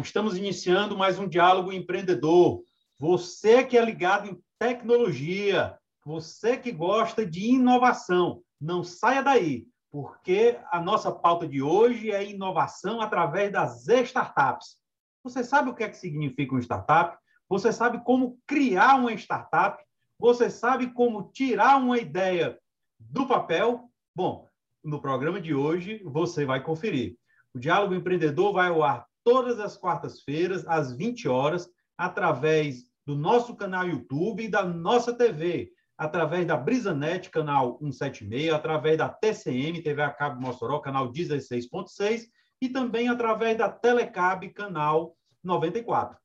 [0.00, 2.62] Estamos iniciando mais um diálogo empreendedor.
[2.98, 10.58] Você que é ligado em tecnologia, você que gosta de inovação, não saia daí, porque
[10.70, 14.78] a nossa pauta de hoje é inovação através das startups.
[15.22, 17.18] Você sabe o que é que significa uma startup?
[17.48, 19.82] Você sabe como criar uma startup?
[20.18, 22.58] Você sabe como tirar uma ideia
[22.98, 23.90] do papel?
[24.14, 24.48] Bom,
[24.82, 27.16] no programa de hoje você vai conferir.
[27.54, 33.56] O Diálogo Empreendedor vai ao ar todas as quartas-feiras, às 20 horas, através do nosso
[33.56, 40.02] canal YouTube e da nossa TV, através da Brisanet, canal 176, através da TCM, TV
[40.02, 42.26] a cabo Mossoró, canal 16.6,
[42.60, 46.16] e também através da Telecab, canal 94.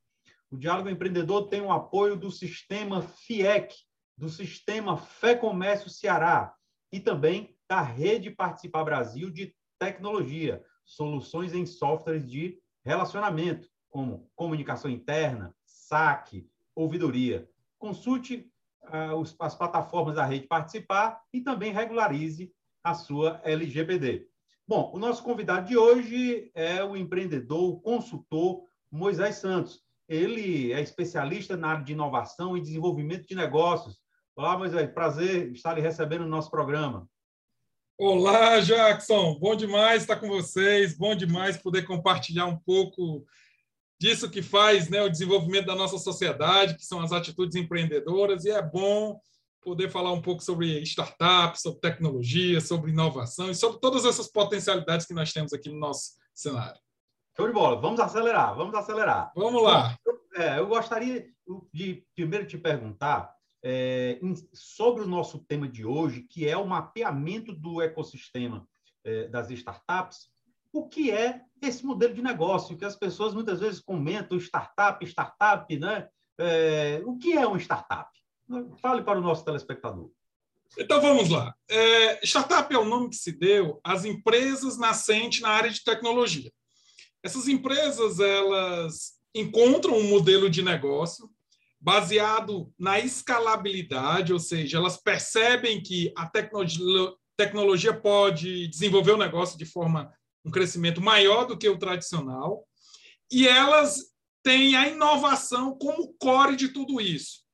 [0.50, 3.74] O Diálogo Empreendedor tem o apoio do sistema FIEC,
[4.16, 6.54] do sistema Fé Comércio Ceará
[6.92, 12.58] e também da Rede Participar Brasil de Tecnologia, soluções em softwares de
[12.88, 17.46] relacionamento, como comunicação interna, saque, ouvidoria.
[17.78, 18.50] Consulte
[18.84, 22.50] uh, os, as plataformas da rede Participar e também regularize
[22.82, 24.26] a sua LGPD.
[24.66, 29.82] Bom, o nosso convidado de hoje é o empreendedor, consultor Moisés Santos.
[30.08, 33.98] Ele é especialista na área de inovação e desenvolvimento de negócios.
[34.34, 37.06] Olá, Moisés, prazer estar lhe recebendo no nosso programa.
[38.00, 39.36] Olá, Jackson.
[39.40, 40.96] Bom demais estar com vocês.
[40.96, 43.26] Bom demais poder compartilhar um pouco
[44.00, 48.44] disso que faz né, o desenvolvimento da nossa sociedade, que são as atitudes empreendedoras.
[48.44, 49.20] E é bom
[49.60, 55.04] poder falar um pouco sobre startups, sobre tecnologia, sobre inovação e sobre todas essas potencialidades
[55.04, 56.80] que nós temos aqui no nosso cenário.
[57.36, 57.80] Show de bola.
[57.80, 59.32] Vamos acelerar, vamos acelerar.
[59.34, 59.98] Vamos lá.
[60.06, 61.26] Bom, eu, é, eu gostaria
[61.74, 64.18] de primeiro te perguntar é,
[64.52, 68.66] sobre o nosso tema de hoje, que é o mapeamento do ecossistema
[69.04, 70.30] é, das startups,
[70.72, 75.78] o que é esse modelo de negócio que as pessoas muitas vezes comentam startup, startup,
[75.78, 76.08] né?
[76.38, 78.10] É, o que é uma startup?
[78.80, 80.10] Fale para o nosso telespectador.
[80.78, 81.54] Então vamos lá.
[81.68, 86.52] É, startup é o nome que se deu às empresas nascentes na área de tecnologia.
[87.22, 91.28] Essas empresas elas encontram um modelo de negócio
[91.80, 99.56] baseado na escalabilidade, ou seja, elas percebem que a tecnologia, tecnologia pode desenvolver o negócio
[99.56, 100.12] de forma
[100.44, 102.66] um crescimento maior do que o tradicional,
[103.30, 103.96] e elas
[104.42, 107.46] têm a inovação como core de tudo isso.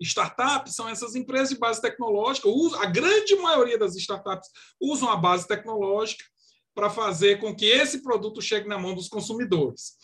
[0.00, 2.48] Startups são essas empresas de base tecnológica,
[2.80, 6.24] a grande maioria das startups usam a base tecnológica
[6.74, 9.94] para fazer com que esse produto chegue na mão dos consumidores.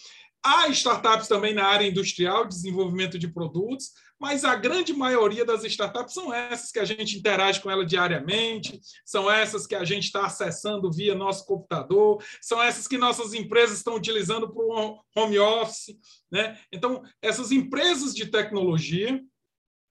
[0.45, 6.15] Há startups também na área industrial, desenvolvimento de produtos, mas a grande maioria das startups
[6.15, 10.27] são essas que a gente interage com ela diariamente, são essas que a gente está
[10.27, 15.97] acessando via nosso computador, são essas que nossas empresas estão utilizando para o home office.
[16.31, 16.59] Né?
[16.73, 19.21] Então, essas empresas de tecnologia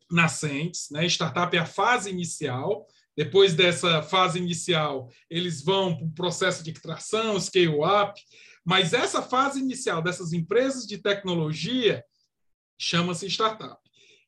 [0.09, 1.05] nascentes, né?
[1.05, 6.71] startup é a fase inicial, depois dessa fase inicial, eles vão para o processo de
[6.71, 8.19] tração, scale-up,
[8.65, 12.03] mas essa fase inicial dessas empresas de tecnologia
[12.79, 13.77] chama-se startup.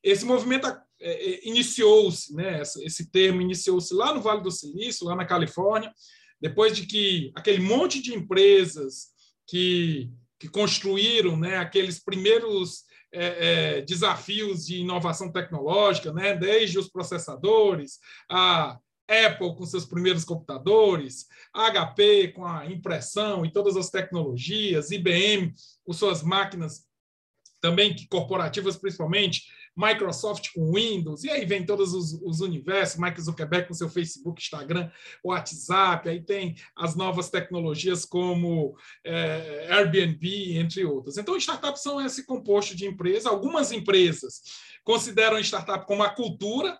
[0.02, 2.62] Esse movimento é, é, iniciou-se, né?
[2.62, 5.92] esse termo iniciou-se lá no Vale do Silício, lá na Califórnia,
[6.40, 9.08] depois de que aquele monte de empresas
[9.46, 16.88] que, que construíram né, aqueles primeiros é, é, desafios de inovação tecnológica, né, desde os
[16.88, 17.98] processadores,
[18.30, 18.78] a
[19.08, 25.52] Apple com seus primeiros computadores, HP com a impressão e todas as tecnologias, IBM
[25.84, 26.86] com suas máquinas
[27.60, 29.44] também corporativas principalmente,
[29.76, 34.40] Microsoft com Windows, e aí vem todos os, os universos, Mike Zuckerberg com seu Facebook,
[34.40, 34.90] Instagram,
[35.24, 41.16] WhatsApp, aí tem as novas tecnologias como é, Airbnb, entre outras.
[41.16, 43.26] Então, startups são esse composto de empresas.
[43.26, 44.42] Algumas empresas
[44.84, 46.78] consideram startup como a cultura,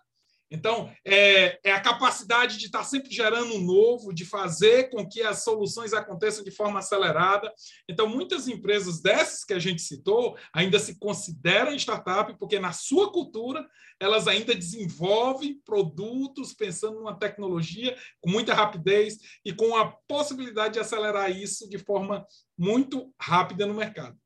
[0.49, 5.21] então, é, é, a capacidade de estar sempre gerando um novo, de fazer com que
[5.21, 7.51] as soluções aconteçam de forma acelerada.
[7.89, 13.11] Então, muitas empresas dessas que a gente citou ainda se consideram startup, porque na sua
[13.11, 13.67] cultura
[13.99, 20.79] elas ainda desenvolvem produtos pensando numa tecnologia com muita rapidez e com a possibilidade de
[20.79, 22.25] acelerar isso de forma
[22.57, 24.17] muito rápida no mercado.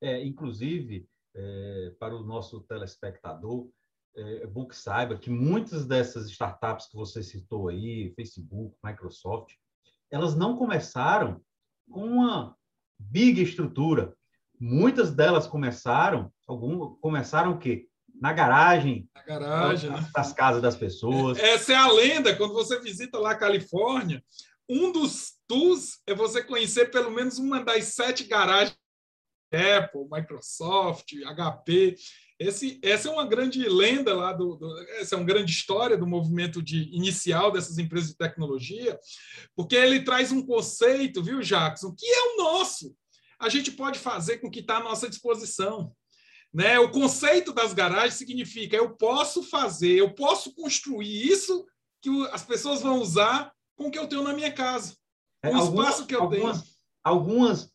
[0.00, 3.68] É, inclusive, é, para o nosso telespectador,
[4.16, 9.54] é, é que saiba que muitas dessas startups que você citou aí, Facebook, Microsoft,
[10.10, 11.40] elas não começaram
[11.90, 12.56] com uma
[12.98, 14.14] big estrutura.
[14.58, 17.88] Muitas delas começaram, algumas começaram o quê?
[18.20, 20.10] Na garagem, na garagem das, né?
[20.14, 21.36] das casas das pessoas.
[21.38, 22.36] Essa é a lenda.
[22.36, 24.22] Quando você visita lá a Califórnia,
[24.68, 28.78] um dos tours é você conhecer pelo menos uma das sete garagens
[29.54, 31.96] Apple, Microsoft, HP.
[32.38, 36.06] Esse, essa é uma grande lenda lá do, do, essa é uma grande história do
[36.06, 38.98] movimento de inicial dessas empresas de tecnologia,
[39.54, 42.94] porque ele traz um conceito, viu, Jackson, que é o nosso.
[43.38, 45.94] A gente pode fazer com o que está à nossa disposição.
[46.52, 46.78] Né?
[46.78, 51.64] O conceito das garagens significa eu posso fazer, eu posso construir isso
[52.02, 54.96] que as pessoas vão usar com o que eu tenho na minha casa.
[55.42, 56.74] É, o algumas, espaço que eu algumas, tenho.
[57.02, 57.72] Algumas,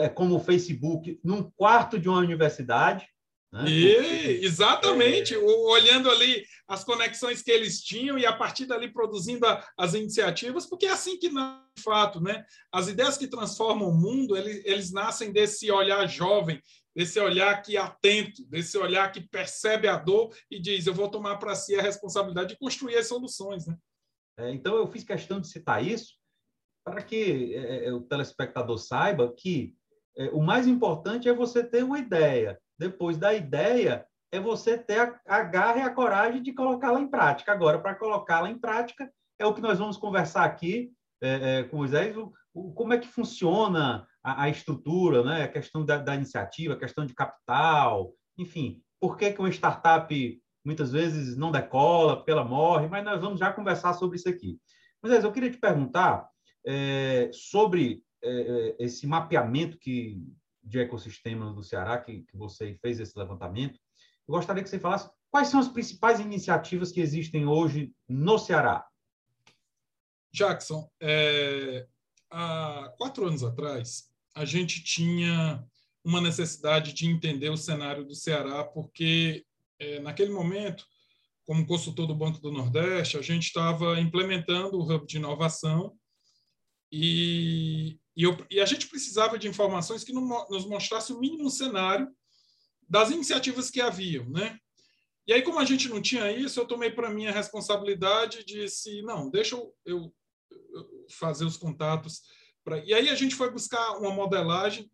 [0.00, 3.06] é, como o Facebook, num quarto de uma universidade,
[3.52, 3.68] né?
[3.68, 5.38] E, exatamente, é...
[5.38, 10.66] olhando ali as conexões que eles tinham e a partir dali produzindo a, as iniciativas,
[10.66, 12.44] porque é assim que nasce de fato, né?
[12.72, 16.60] As ideias que transformam o mundo, eles, eles nascem desse olhar jovem,
[16.94, 21.08] desse olhar que é atento, desse olhar que percebe a dor e diz: eu vou
[21.08, 23.76] tomar para si a responsabilidade de construir as soluções, né?
[24.38, 26.14] É, então eu fiz questão de citar isso
[26.84, 29.74] para que é, é o telespectador saiba que
[30.16, 34.98] é, o mais importante é você ter uma ideia depois da ideia, é você ter
[35.00, 37.52] a, a garra e a coragem de colocá-la em prática.
[37.52, 40.90] Agora, para colocá-la em prática, é o que nós vamos conversar aqui
[41.22, 45.42] é, é, com o Moisés, o, o, como é que funciona a, a estrutura, né?
[45.42, 50.42] a questão da, da, iniciativa, a questão de capital, enfim, por que, que uma startup
[50.64, 54.58] muitas vezes não decola, porque ela morre, mas nós vamos já conversar sobre isso aqui.
[55.02, 56.26] Moisés, eu queria te perguntar
[56.66, 58.30] é, sobre é,
[58.78, 60.22] é esse mapeamento que
[60.62, 63.78] de ecossistema do Ceará, que, que você fez esse levantamento.
[64.28, 68.86] Eu gostaria que você falasse quais são as principais iniciativas que existem hoje no Ceará.
[70.32, 71.86] Jackson, é,
[72.30, 75.64] há quatro anos atrás, a gente tinha
[76.04, 79.44] uma necessidade de entender o cenário do Ceará, porque
[79.78, 80.84] é, naquele momento,
[81.44, 85.94] como consultor do Banco do Nordeste, a gente estava implementando o Hub de Inovação
[86.92, 92.06] e e, eu, e a gente precisava de informações que nos mostrassem o mínimo cenário
[92.86, 94.58] das iniciativas que haviam, né?
[95.26, 98.44] E aí, como a gente não tinha isso, eu tomei para mim a responsabilidade e
[98.44, 100.14] disse, não, deixa eu, eu,
[100.50, 102.20] eu fazer os contatos.
[102.62, 102.84] Pra...
[102.84, 104.92] E aí a gente foi buscar uma modelagem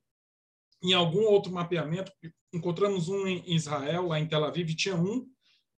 [0.80, 2.12] em algum outro mapeamento.
[2.52, 5.28] Encontramos um em Israel, lá em Tel Aviv, tinha um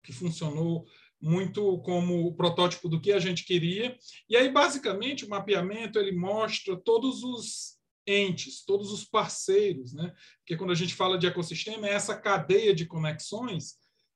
[0.03, 0.87] que funcionou
[1.21, 3.97] muito como o protótipo do que a gente queria.
[4.29, 10.13] E aí, basicamente, o mapeamento ele mostra todos os entes, todos os parceiros, né?
[10.39, 13.75] Porque quando a gente fala de ecossistema, é essa cadeia de conexões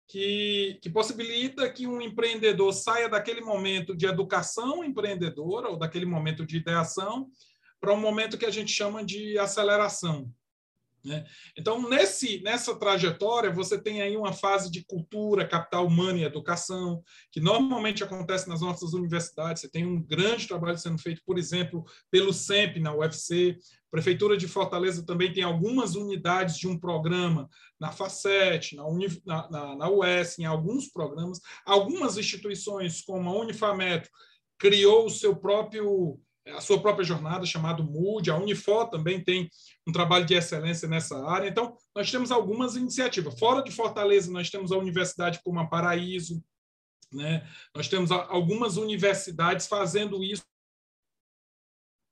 [0.09, 6.47] que, que possibilita que um empreendedor saia daquele momento de educação empreendedora ou daquele momento
[6.47, 7.29] de ideação
[7.81, 10.31] para um momento que a gente chama de aceleração.
[11.05, 11.25] Né?
[11.57, 17.03] Então, nesse, nessa trajetória, você tem aí uma fase de cultura, capital humano e educação,
[17.31, 19.63] que normalmente acontece nas nossas universidades.
[19.63, 23.59] Você tem um grande trabalho sendo feito, por exemplo, pelo SEMP na UFC.
[23.91, 28.85] Prefeitura de Fortaleza também tem algumas unidades de um programa na FACET, na,
[29.27, 31.41] na, na, na US, em alguns programas.
[31.67, 34.11] Algumas instituições, como a Unifametro,
[34.57, 38.31] criou o seu próprio a sua própria jornada, chamado MUD.
[38.31, 39.49] A Unifor também tem
[39.87, 41.49] um trabalho de excelência nessa área.
[41.49, 43.39] Então, nós temos algumas iniciativas.
[43.39, 46.43] Fora de Fortaleza, nós temos a universidade como a Paraíso,
[47.13, 47.49] né?
[47.75, 50.45] nós temos algumas universidades fazendo isso.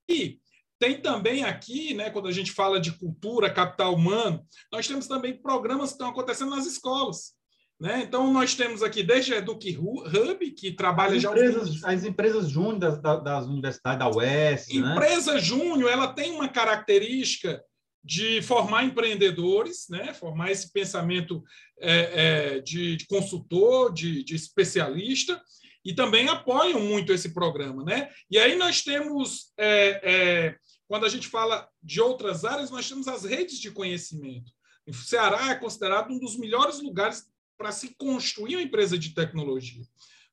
[0.09, 0.41] E
[0.79, 5.37] tem também aqui, né, quando a gente fala de cultura, capital humano, nós temos também
[5.37, 7.35] programas que estão acontecendo nas escolas.
[7.81, 8.03] Né?
[8.03, 11.31] Então, nós temos aqui desde a Eduque Hub, que trabalha as já...
[11.31, 14.69] Empresas, as empresas júnior das, das, universidades da UES.
[14.69, 14.93] Né?
[14.93, 15.41] Empresa né?
[15.41, 17.65] júnior ela tem uma característica
[18.05, 20.13] de formar empreendedores, né?
[20.13, 21.43] formar esse pensamento
[21.81, 25.41] é, é, de, de, consultor, de, de, especialista,
[25.83, 27.83] e também apoiam muito esse programa.
[27.83, 28.11] Né?
[28.31, 30.57] E aí nós temos, é, é
[30.87, 34.53] quando a gente fala de outras áreas, nós temos as redes de conhecimento.
[34.87, 39.85] O Ceará é considerado um dos melhores lugares para se construir uma empresa de tecnologia.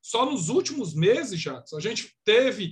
[0.02, 2.72] Só nos últimos meses, já, a gente teve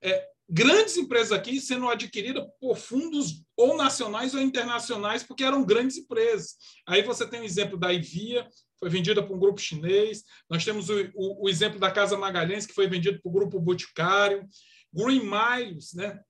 [0.00, 5.96] é, grandes empresas aqui sendo adquiridas por fundos ou nacionais ou internacionais, porque eram grandes
[5.96, 6.54] empresas.
[6.86, 8.48] Aí você tem o exemplo da Ivia,
[8.78, 10.22] foi vendida por um grupo chinês.
[10.48, 13.58] Nós temos o, o, o exemplo da Casa Magalhães, que foi vendido por um grupo
[13.58, 14.46] Boticário.
[14.94, 16.20] Green Miles, né?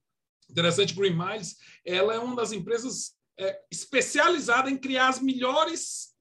[0.49, 6.16] Interessante, Green Miles, ela é uma das empresas é, especializada em criar as melhores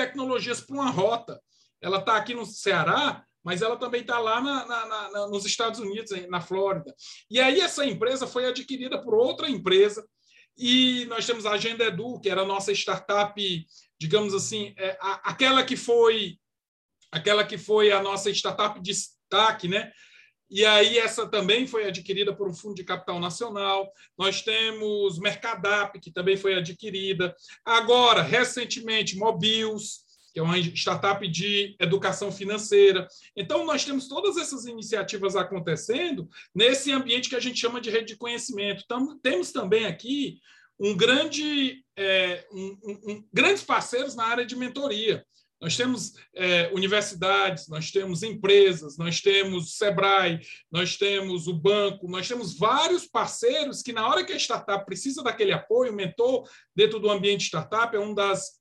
[0.00, 1.40] tecnologias para uma rota.
[1.80, 5.80] Ela está aqui no Ceará, mas ela também está lá na, na, na, nos Estados
[5.80, 6.94] Unidos, na Flórida.
[7.30, 10.06] E aí essa empresa foi adquirida por outra empresa,
[10.56, 13.66] e nós temos a Agenda Edu, que era a nossa startup,
[13.98, 16.38] digamos assim, é, a, aquela que foi
[17.10, 19.90] aquela que foi a nossa startup de destaque, né?
[20.50, 23.92] E aí essa também foi adquirida por um fundo de capital nacional.
[24.18, 27.34] Nós temos Mercadap, que também foi adquirida.
[27.64, 30.00] Agora, recentemente, Mobius,
[30.32, 33.06] que é uma startup de educação financeira.
[33.36, 38.06] Então, nós temos todas essas iniciativas acontecendo nesse ambiente que a gente chama de rede
[38.06, 38.82] de conhecimento.
[38.84, 40.40] Então, temos também aqui
[40.78, 45.24] um grande, é, um, um, grandes parceiros na área de mentoria.
[45.60, 50.40] Nós temos é, universidades, nós temos empresas, nós temos Sebrae,
[50.70, 55.22] nós temos o banco, nós temos vários parceiros que, na hora que a startup precisa
[55.22, 58.58] daquele apoio, o mentor dentro do ambiente startup é um das,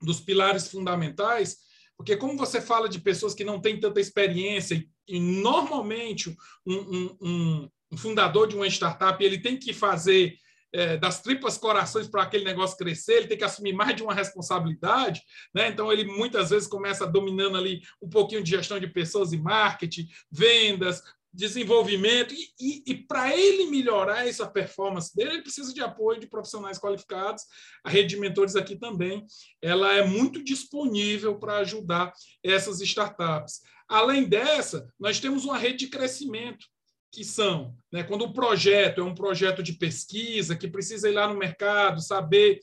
[0.00, 1.56] dos pilares fundamentais,
[1.96, 7.70] porque, como você fala de pessoas que não têm tanta experiência, e normalmente um, um,
[7.90, 10.36] um fundador de uma startup ele tem que fazer
[10.72, 14.14] é, das tripas corações para aquele negócio crescer, ele tem que assumir mais de uma
[14.14, 15.22] responsabilidade,
[15.54, 15.68] né?
[15.68, 20.08] Então ele muitas vezes começa dominando ali um pouquinho de gestão de pessoas e marketing,
[20.30, 21.02] vendas,
[21.36, 26.26] desenvolvimento e, e, e para ele melhorar essa performance dele, ele precisa de apoio de
[26.26, 27.44] profissionais qualificados.
[27.84, 29.24] A rede de mentores aqui também,
[29.60, 33.60] ela é muito disponível para ajudar essas startups.
[33.86, 36.66] Além dessa, nós temos uma rede de crescimento
[37.12, 41.26] que são, né, quando o projeto é um projeto de pesquisa que precisa ir lá
[41.26, 42.60] no mercado, saber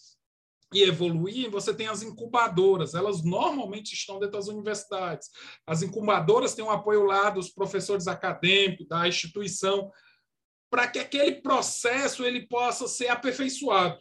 [0.74, 5.30] e evoluir, você tem as incubadoras, elas normalmente estão dentro das universidades.
[5.68, 9.92] As incubadoras têm um apoio lá dos professores acadêmicos, da instituição,
[10.70, 14.00] para que aquele processo ele possa ser aperfeiçoado.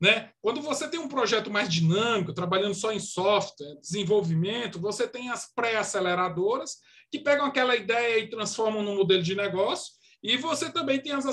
[0.00, 0.30] Né?
[0.40, 5.52] Quando você tem um projeto mais dinâmico, trabalhando só em software, desenvolvimento, você tem as
[5.52, 6.76] pré-aceleradoras
[7.10, 9.98] que pegam aquela ideia e transformam num modelo de negócio.
[10.22, 11.26] E você também tem as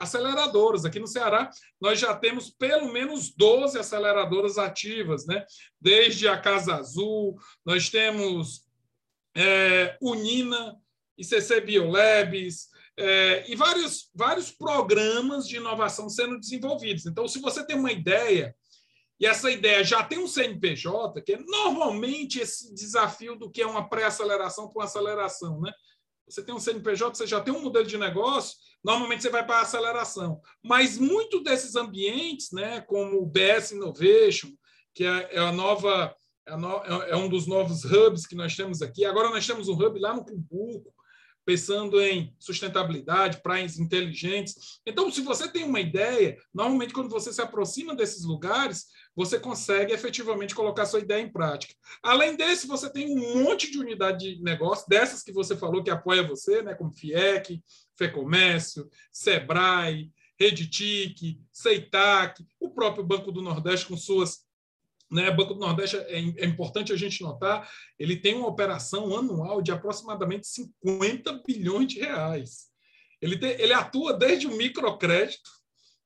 [0.00, 0.84] aceleradoras.
[0.84, 1.50] Aqui no Ceará,
[1.80, 5.44] nós já temos pelo menos 12 aceleradoras ativas, né?
[5.80, 8.62] Desde a Casa Azul, nós temos
[9.36, 10.76] é, Unina,
[11.18, 17.06] ICC Biolabs, é, e vários, vários programas de inovação sendo desenvolvidos.
[17.06, 18.54] Então, se você tem uma ideia
[19.22, 23.66] e essa ideia já tem um CNPJ, que é normalmente esse desafio do que é
[23.66, 25.60] uma pré-aceleração uma aceleração.
[25.60, 25.72] Né?
[26.28, 29.58] Você tem um CNPJ, você já tem um modelo de negócio, normalmente você vai para
[29.58, 30.40] a aceleração.
[30.60, 34.48] Mas muito desses ambientes, né, como o BS Innovation,
[34.92, 36.12] que é, é a nova,
[36.44, 39.04] é, no, é um dos novos hubs que nós temos aqui.
[39.04, 40.92] Agora nós temos um hub lá no Cumbuco,
[41.44, 44.80] pensando em sustentabilidade, praias inteligentes.
[44.86, 49.92] Então, se você tem uma ideia, normalmente quando você se aproxima desses lugares, você consegue
[49.92, 51.74] efetivamente colocar sua ideia em prática.
[52.02, 55.90] Além desse, você tem um monte de unidade de negócio, dessas que você falou que
[55.90, 57.62] apoia você, né, como FIEC,
[57.96, 64.46] FEComércio, SEBRAE, RedTIC, CEITAC, o próprio Banco do Nordeste com suas
[65.12, 69.60] né, Banco do Nordeste é, é, importante a gente notar, ele tem uma operação anual
[69.60, 72.70] de aproximadamente 50 bilhões de reais.
[73.20, 75.50] Ele, tem, ele atua desde o microcrédito,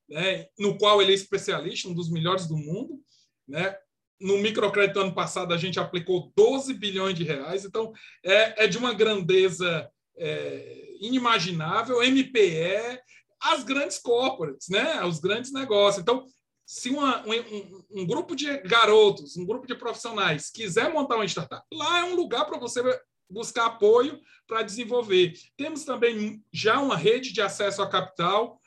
[0.08, 3.00] né, no qual ele é especialista, um dos melhores do mundo.
[3.46, 3.76] Né?
[4.20, 7.92] No microcrédito ano passado, a gente aplicou 12 bilhões de reais, então
[8.24, 12.02] é, é de uma grandeza é, inimaginável.
[12.02, 13.00] MPE,
[13.40, 15.04] as grandes corporates, né?
[15.04, 16.02] os grandes negócios.
[16.02, 16.24] Então,
[16.64, 21.64] se uma, um, um, grupo de garotos, um grupo de profissionais quiser montar uma startup,
[21.72, 22.82] lá é um lugar para você
[23.30, 25.32] buscar apoio para desenvolver.
[25.56, 28.60] Temos também já uma rede de acesso a capital.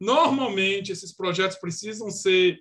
[0.00, 2.58] Normalmente, esses projetos precisam ser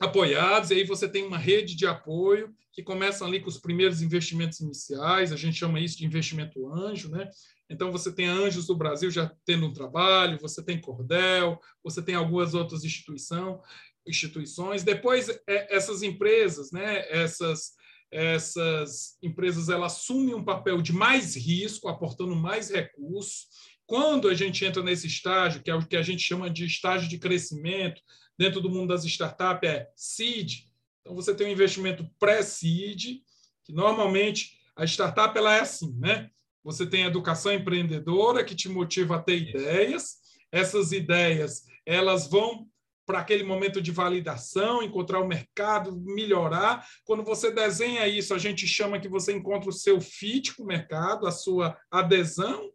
[0.00, 4.02] apoiados, e aí você tem uma rede de apoio que começa ali com os primeiros
[4.02, 7.30] investimentos iniciais, a gente chama isso de investimento anjo, né?
[7.70, 12.14] Então, você tem Anjos do Brasil já tendo um trabalho, você tem Cordel, você tem
[12.14, 13.62] algumas outras instituição,
[14.06, 14.82] instituições.
[14.82, 17.72] Depois, é, essas empresas, né, essas,
[18.10, 23.46] essas empresas, elas assumem um papel de mais risco, aportando mais recursos.
[23.86, 27.08] Quando a gente entra nesse estágio, que é o que a gente chama de estágio
[27.08, 28.00] de crescimento,
[28.38, 30.64] dentro do mundo das startups, é seed.
[31.00, 33.20] Então, você tem um investimento pré-seed,
[33.64, 36.30] que normalmente a startup ela é assim, né?
[36.62, 40.16] Você tem a educação empreendedora que te motiva a ter ideias.
[40.50, 42.66] Essas ideias, elas vão
[43.06, 46.86] para aquele momento de validação, encontrar o mercado, melhorar.
[47.04, 50.66] Quando você desenha isso, a gente chama que você encontra o seu fit com o
[50.66, 52.70] mercado, a sua adesão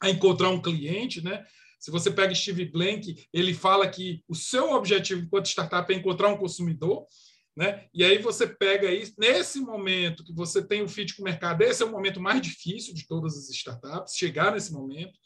[0.00, 1.44] a encontrar um cliente, né?
[1.78, 6.28] Se você pega Steve Blank, ele fala que o seu objetivo enquanto startup é encontrar
[6.28, 7.06] um consumidor.
[7.56, 7.86] Né?
[7.92, 11.62] E aí você pega isso, nesse momento que você tem o fit com o mercado,
[11.62, 15.18] esse é o momento mais difícil de todas as startups, chegar nesse momento,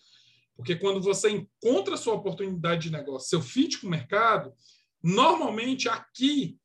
[0.56, 4.54] porque quando você encontra a sua oportunidade de negócio, seu fit com o mercado,
[5.02, 6.56] normalmente aqui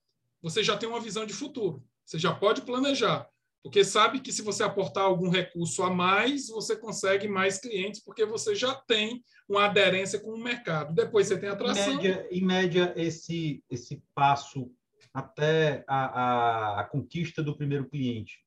[0.41, 3.27] você já tem uma visão de futuro, você já pode planejar.
[3.63, 8.25] Porque sabe que se você aportar algum recurso a mais, você consegue mais clientes, porque
[8.25, 10.93] você já tem uma aderência com o mercado.
[10.93, 11.93] Depois você tem atração.
[11.93, 14.71] Em média, em média esse, esse passo
[15.13, 18.45] até a, a, a conquista do primeiro cliente,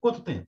[0.00, 0.46] quanto tempo?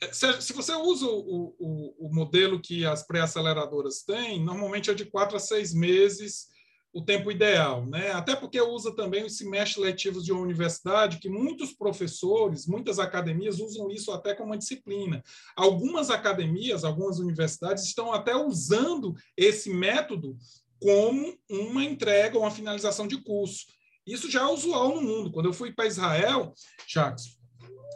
[0.00, 4.94] É, se, se você usa o, o, o modelo que as pré-aceleradoras têm, normalmente é
[4.94, 6.48] de quatro a seis meses
[6.92, 8.10] o tempo ideal, né?
[8.12, 13.60] Até porque usa também os semestres letivos de uma universidade, que muitos professores, muitas academias
[13.60, 15.22] usam isso até como uma disciplina.
[15.56, 20.36] Algumas academias, algumas universidades estão até usando esse método
[20.78, 23.66] como uma entrega, uma finalização de curso.
[24.06, 25.32] Isso já é usual no mundo.
[25.32, 26.52] Quando eu fui para Israel,
[26.86, 27.38] Jacques,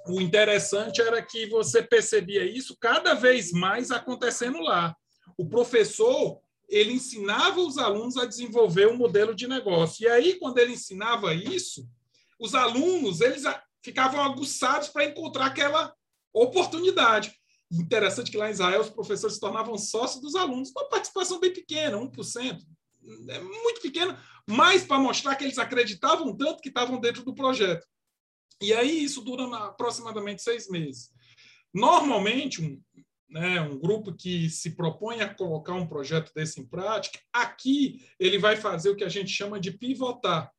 [0.08, 4.96] o interessante era que você percebia isso cada vez mais acontecendo lá.
[5.36, 10.04] O professor ele ensinava os alunos a desenvolver um modelo de negócio.
[10.04, 11.88] E aí, quando ele ensinava isso,
[12.38, 13.44] os alunos eles
[13.82, 15.94] ficavam aguçados para encontrar aquela
[16.32, 17.32] oportunidade.
[17.73, 21.52] Interessante que lá em Israel os professores se tornavam sócios dos alunos, uma participação bem
[21.52, 22.61] pequena, 1%,
[23.28, 27.87] é muito pequena, mas para mostrar que eles acreditavam tanto que estavam dentro do projeto.
[28.61, 31.11] E aí isso dura aproximadamente seis meses.
[31.75, 32.80] Normalmente, um,
[33.28, 38.38] né, um grupo que se propõe a colocar um projeto desse em prática, aqui ele
[38.38, 40.52] vai fazer o que a gente chama de pivotar.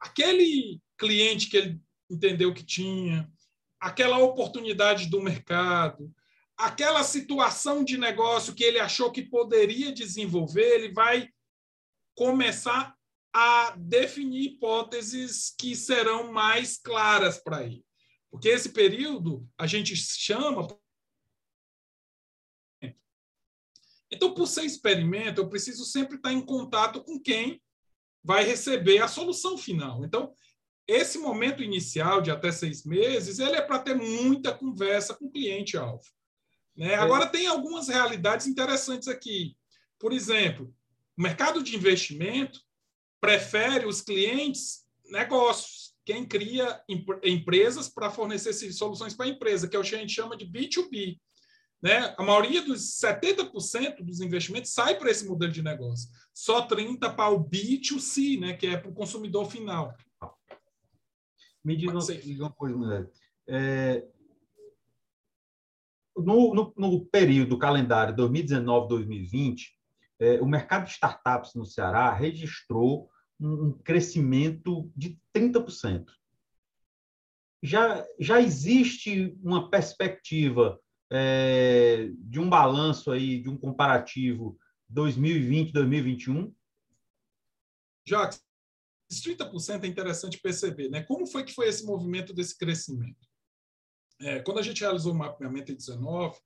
[0.00, 3.30] Aquele cliente que ele entendeu que tinha,
[3.80, 6.12] aquela oportunidade do mercado,
[6.56, 11.28] aquela situação de negócio que ele achou que poderia desenvolver, ele vai
[12.14, 12.94] começar
[13.32, 17.84] a definir hipóteses que serão mais claras para ele.
[18.30, 20.66] Porque esse período a gente chama
[24.14, 27.60] Então, por ser experimento, eu preciso sempre estar em contato com quem
[28.22, 30.04] vai receber a solução final.
[30.04, 30.32] Então,
[30.86, 35.30] esse momento inicial de até seis meses, ele é para ter muita conversa com o
[35.30, 36.04] cliente-alvo.
[36.76, 36.92] Né?
[36.92, 36.96] É.
[36.96, 39.56] Agora, tem algumas realidades interessantes aqui.
[39.98, 40.74] Por exemplo,
[41.16, 42.60] o mercado de investimento
[43.20, 46.82] prefere os clientes negócios, quem cria
[47.22, 50.46] empresas para fornecer soluções para a empresa, que é o que a gente chama de
[50.46, 51.18] B2B.
[51.84, 52.14] Né?
[52.16, 56.08] A maioria dos 70% dos investimentos sai para esse modelo de negócio.
[56.32, 58.54] Só 30% para o B2C, né?
[58.54, 59.94] que é para o consumidor final.
[61.62, 61.90] Me diz
[62.38, 63.10] uma, coisa, mulher.
[63.46, 64.02] É,
[66.16, 69.66] no, no, no, período calendário 2019-2020,
[70.20, 76.06] é, o mercado de startups no Ceará registrou um, um crescimento de 30%.
[77.62, 80.80] Já, já existe uma perspectiva
[81.16, 84.58] é, de um balanço aí, de um comparativo
[84.92, 86.52] 2020-2021?
[88.04, 88.42] Jacques,
[89.08, 91.04] esses 30% é interessante perceber, né?
[91.04, 93.28] Como foi que foi esse movimento desse crescimento?
[94.20, 96.36] É, quando a gente realizou o mapeamento em 19,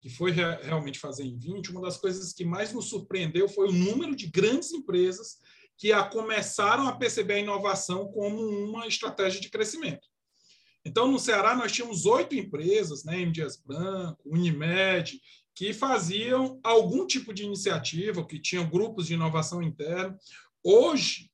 [0.00, 3.68] que foi re realmente fazer em 20, uma das coisas que mais nos surpreendeu foi
[3.68, 5.38] o número de grandes empresas
[5.76, 10.07] que a começaram a perceber a inovação como uma estratégia de crescimento.
[10.88, 13.30] Então, no Ceará, nós tínhamos oito empresas, né, M.
[13.30, 15.20] Dias Branco, Unimed,
[15.54, 20.18] que faziam algum tipo de iniciativa, que tinham grupos de inovação interna.
[20.64, 21.30] Hoje,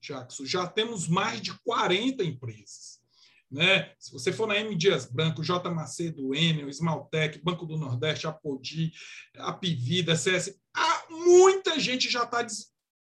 [0.00, 3.00] Jackson, já temos mais de 40 empresas.
[3.48, 3.92] Né?
[3.96, 4.74] Se você for na M.
[4.74, 5.70] Dias Branco, J.
[5.70, 8.92] Macedo, Enel, Smaltec, Banco do Nordeste, Apodi,
[9.36, 12.44] Apivida, CS, há muita gente já está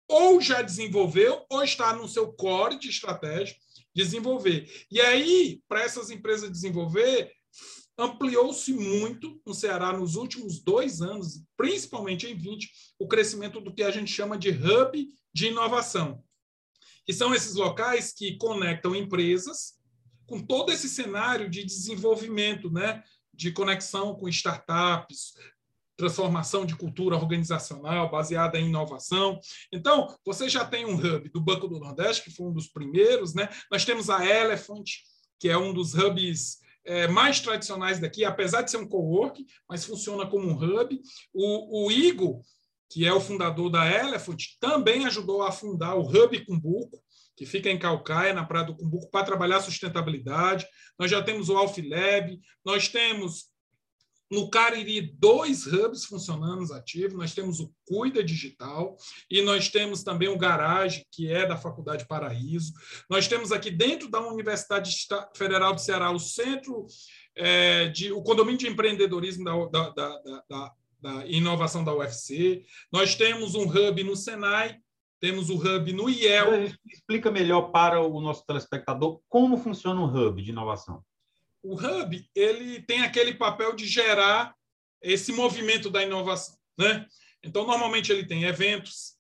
[0.07, 3.57] ou já desenvolveu ou está no seu core de estratégia
[3.99, 4.71] desenvolver.
[4.91, 7.33] E aí, para essas empresas desenvolver,
[7.99, 13.83] ampliou-se muito no Ceará nos últimos dois anos, principalmente em 20, o crescimento do que
[13.83, 16.23] a gente chama de hub de inovação,
[17.05, 19.77] que são esses locais que conectam empresas
[20.27, 23.03] com todo esse cenário de desenvolvimento, né?
[23.35, 25.35] de conexão com startups,
[25.99, 29.39] transformação de cultura organizacional baseada em inovação.
[29.73, 33.35] Então, você já tem um hub do Banco do Nordeste, que foi um dos primeiros,
[33.35, 33.49] né?
[33.71, 34.89] Nós temos a Elephant,
[35.41, 39.85] que é um dos hubs é, mais tradicionais daqui, apesar de ser um co-work, mas
[39.85, 41.01] funciona como um hub.
[41.35, 42.43] O, o Igor,
[42.89, 47.03] que é o fundador da Elephant, também ajudou a fundar o Hub Cumbuco,
[47.37, 50.65] que fica em Calcaia, na Praia do Cumbuco, para trabalhar sustentabilidade.
[50.97, 53.49] Nós já temos o Alfilab, nós temos
[54.31, 57.17] no Cariri, dois hubs funcionando ativos.
[57.17, 58.97] Nós temos o Cuida Digital
[59.31, 62.73] e nós temos também o Garage, que é da Faculdade Paraíso.
[63.09, 64.95] Nós temos aqui dentro da Universidade
[65.35, 66.87] Federal do Ceará o Centro
[67.35, 72.65] é, de o Condomínio de Empreendedorismo da, da, da, da, Inovação da UFC.
[72.93, 74.79] Nós temos um hub no Senai.
[75.21, 76.65] Temos o hub no IEL.
[76.87, 81.03] Explica melhor para o nosso telespectador como funciona um hub de inovação.
[81.63, 84.55] O hub ele tem aquele papel de gerar
[85.03, 87.07] esse movimento da inovação, né?
[87.43, 89.17] Então normalmente ele tem eventos,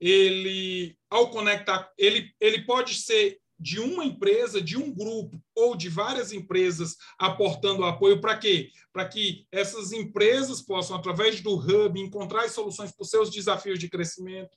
[0.00, 5.88] ele ao conectar, ele ele pode ser de uma empresa, de um grupo ou de
[5.88, 8.70] várias empresas aportando apoio para quê?
[8.92, 13.88] Para que essas empresas possam, através do hub, encontrar soluções para os seus desafios de
[13.88, 14.56] crescimento.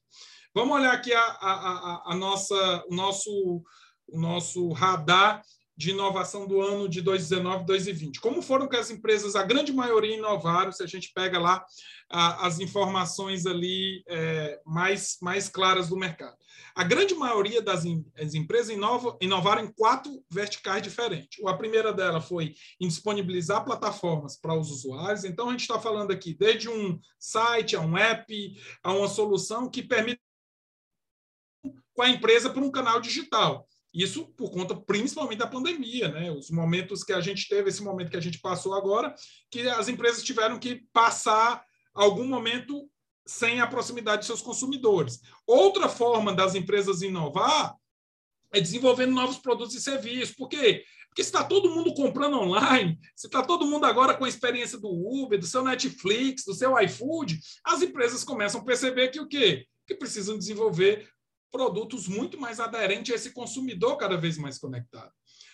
[0.54, 3.64] Vamos olhar aqui a, a, a, a nossa, o, nosso,
[4.08, 5.42] o nosso radar
[5.80, 8.20] de inovação do ano de 2019 2020.
[8.20, 11.66] Como foram que as empresas, a grande maioria inovaram, se a gente pega lá
[12.10, 16.36] a, as informações ali é, mais, mais claras do mercado.
[16.76, 21.42] A grande maioria das in, empresas inova, inovaram em quatro verticais diferentes.
[21.46, 25.24] A primeira dela foi em disponibilizar plataformas para os usuários.
[25.24, 29.70] Então, a gente está falando aqui desde um site, a um app, a uma solução
[29.70, 30.20] que permite
[31.94, 33.66] com a empresa para um canal digital.
[33.94, 36.32] Isso por conta principalmente da pandemia, né?
[36.32, 39.14] Os momentos que a gente teve, esse momento que a gente passou agora,
[39.50, 42.90] que as empresas tiveram que passar algum momento
[43.26, 45.20] sem a proximidade de seus consumidores.
[45.46, 47.76] Outra forma das empresas inovar
[48.52, 50.36] é desenvolvendo novos produtos e serviços.
[50.36, 50.84] Por quê?
[51.08, 54.80] Porque se está todo mundo comprando online, se está todo mundo agora com a experiência
[54.80, 59.28] do Uber, do seu Netflix, do seu iFood, as empresas começam a perceber que o
[59.28, 59.66] quê?
[59.88, 61.10] Que precisam desenvolver
[61.52, 65.12] produtos muito mais aderentes a esse consumidor cada vez mais conectado.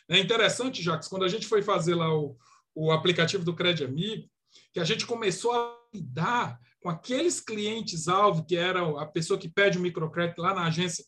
[0.10, 2.38] É interessante, Jacques, quando a gente foi fazer lá o,
[2.74, 4.30] o aplicativo do Crédito Amigo,
[4.74, 9.78] que a gente começou a lidar com aqueles clientes-alvo, que era a pessoa que pede
[9.78, 11.04] o microcrédito lá na agência,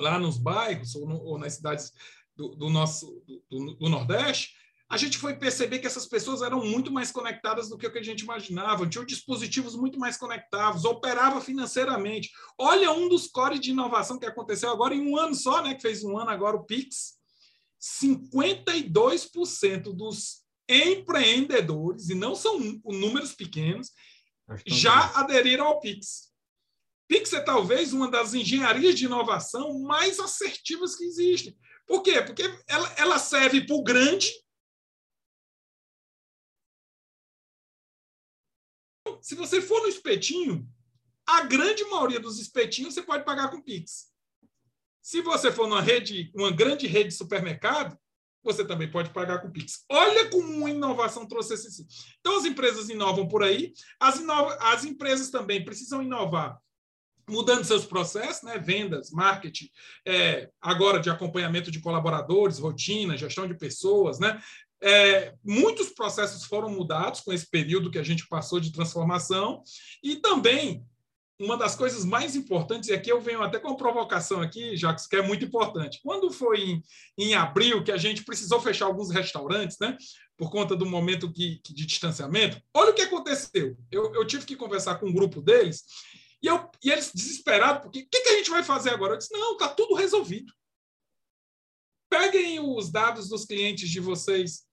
[0.00, 1.92] lá nos bairros ou, no, ou nas cidades
[2.34, 4.55] do, do nosso do, do Nordeste,
[4.88, 7.98] a gente foi perceber que essas pessoas eram muito mais conectadas do que o que
[7.98, 12.30] a gente imaginava, tinham dispositivos muito mais conectados, operava financeiramente.
[12.56, 15.82] Olha um dos cores de inovação que aconteceu agora em um ano só, né, que
[15.82, 17.16] fez um ano agora o Pix.
[17.80, 23.90] 52% dos empreendedores, e não são números pequenos,
[24.66, 26.30] já aderiram ao Pix.
[27.08, 31.56] Pix é talvez uma das engenharias de inovação mais assertivas que existem.
[31.86, 32.22] Por quê?
[32.22, 34.32] Porque ela, ela serve para o grande
[39.26, 40.64] se você for no espetinho,
[41.26, 44.06] a grande maioria dos espetinhos você pode pagar com Pix.
[45.02, 47.98] Se você for numa rede, uma grande rede de supermercado,
[48.40, 49.84] você também pode pagar com Pix.
[49.90, 51.84] Olha como uma inovação trouxe esse.
[52.20, 54.54] Então, as empresas inovam por aí, as, inova...
[54.60, 56.56] as empresas também precisam inovar
[57.28, 58.58] mudando seus processos, né?
[58.58, 59.68] vendas, marketing,
[60.06, 64.40] é, agora de acompanhamento de colaboradores, rotina, gestão de pessoas, né?
[64.82, 69.62] É, muitos processos foram mudados com esse período que a gente passou de transformação
[70.02, 70.84] e também
[71.38, 75.06] uma das coisas mais importantes, e aqui eu venho até com uma provocação aqui, Jacques,
[75.06, 76.00] que é muito importante.
[76.02, 76.82] Quando foi em,
[77.18, 79.96] em abril que a gente precisou fechar alguns restaurantes, né,
[80.36, 83.76] por conta do momento que, que de distanciamento, olha o que aconteceu.
[83.90, 85.84] Eu, eu, tive que conversar com um grupo deles
[86.42, 89.14] e, eu, e eles desesperados, porque o que, que a gente vai fazer agora?
[89.14, 90.52] Eu disse, não, está tudo resolvido.
[92.08, 94.66] Peguem os dados dos clientes de vocês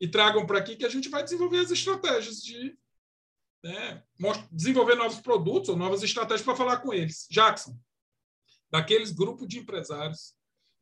[0.00, 2.78] e tragam para aqui que a gente vai desenvolver as estratégias de
[3.62, 4.02] né,
[4.50, 7.26] desenvolver novos produtos ou novas estratégias para falar com eles.
[7.30, 7.78] Jackson,
[8.70, 10.34] daqueles grupos de empresários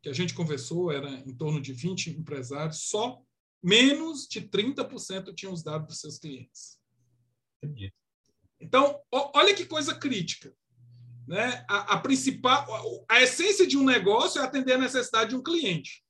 [0.03, 3.21] que a gente conversou, era em torno de 20 empresários, só
[3.61, 6.79] menos de 30% tinham os dados dos seus clientes.
[7.61, 7.93] Entendi.
[8.61, 10.55] Então, olha que coisa crítica.
[11.29, 11.63] Né?
[11.69, 12.67] A, a, principal,
[13.07, 16.03] a essência de um negócio é atender a necessidade de um cliente.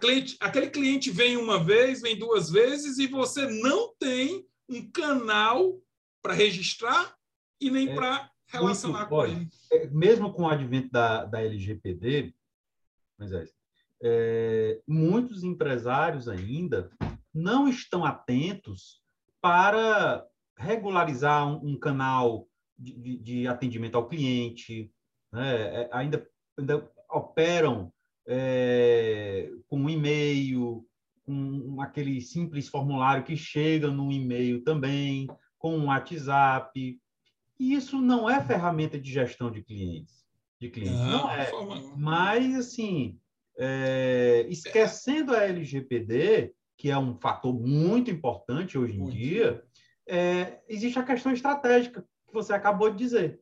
[0.00, 5.76] Cliente, aquele cliente vem uma vez, vem duas vezes e você não tem um canal
[6.22, 7.16] para registrar
[7.60, 9.48] e nem é, para relacionar muito, com olha, ele.
[9.72, 12.32] É, mesmo com o advento da, da LGPD,
[13.20, 13.48] é,
[14.02, 16.90] é, muitos empresários ainda
[17.34, 19.02] não estão atentos
[19.40, 20.24] para
[20.56, 22.46] regularizar um, um canal
[22.82, 24.90] de, de, atendimento ao cliente,
[25.32, 25.82] né?
[25.82, 26.26] É, ainda,
[26.58, 27.92] ainda operam
[28.26, 30.84] é, com um e-mail,
[31.24, 36.98] com aquele simples formulário que chega no e-mail também, com um WhatsApp.
[37.58, 40.24] E isso não é ferramenta de gestão de clientes.
[40.60, 40.98] De clientes.
[40.98, 41.50] Não, não é.
[41.96, 43.18] Mas, assim,
[43.56, 49.16] é, esquecendo a LGPD, que é um fator muito importante hoje em muito.
[49.16, 49.62] dia,
[50.08, 53.40] é, existe a questão estratégica que você acabou de dizer.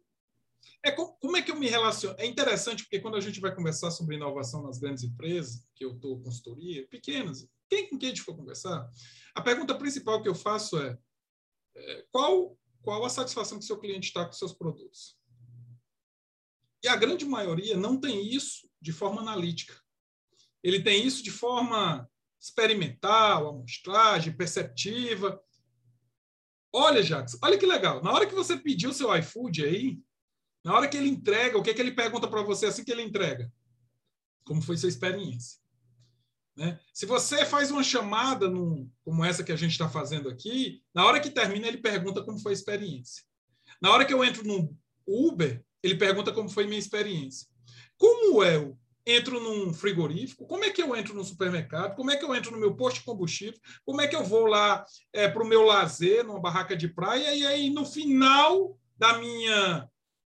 [0.83, 2.17] É, como é que eu me relaciono?
[2.19, 5.95] É interessante porque quando a gente vai conversar sobre inovação nas grandes empresas, que eu
[5.95, 8.91] estou consultoria, pequenas, quem com quem a gente for conversar,
[9.35, 10.99] a pergunta principal que eu faço é,
[11.77, 15.17] é qual, qual a satisfação que seu cliente está com seus produtos?
[16.83, 19.79] E a grande maioria não tem isso de forma analítica.
[20.63, 25.41] Ele tem isso de forma experimental, amostragem, perceptiva.
[26.73, 28.03] Olha, Jacques, olha que legal.
[28.03, 29.99] Na hora que você pediu seu iFood aí,
[30.65, 32.93] na hora que ele entrega, o que, é que ele pergunta para você assim que
[32.93, 33.53] ele entrega?
[34.45, 35.59] Como foi sua experiência?
[36.57, 36.79] Né?
[36.93, 41.07] Se você faz uma chamada num, como essa que a gente está fazendo aqui, na
[41.07, 43.25] hora que termina, ele pergunta como foi a experiência.
[43.81, 47.49] Na hora que eu entro no Uber, ele pergunta como foi minha experiência.
[47.97, 50.47] Como eu entro num frigorífico?
[50.47, 51.97] Como é que eu entro no supermercado?
[51.97, 53.59] Como é que eu entro no meu posto de combustível?
[53.85, 57.35] Como é que eu vou lá é, para o meu lazer, numa barraca de praia?
[57.35, 59.89] E aí, no final da minha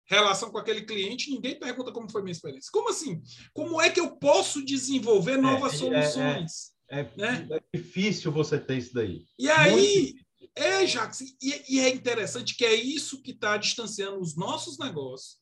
[0.07, 2.70] relação com aquele cliente, ninguém pergunta como foi minha experiência.
[2.72, 3.22] Como assim?
[3.53, 6.72] Como é que eu posso desenvolver é, novas é, soluções?
[6.90, 7.48] É, é, né?
[7.51, 9.25] é, difícil você ter isso daí.
[9.38, 10.14] E aí,
[10.55, 15.42] é, Jacques, e, e é interessante que é isso que está distanciando os nossos negócios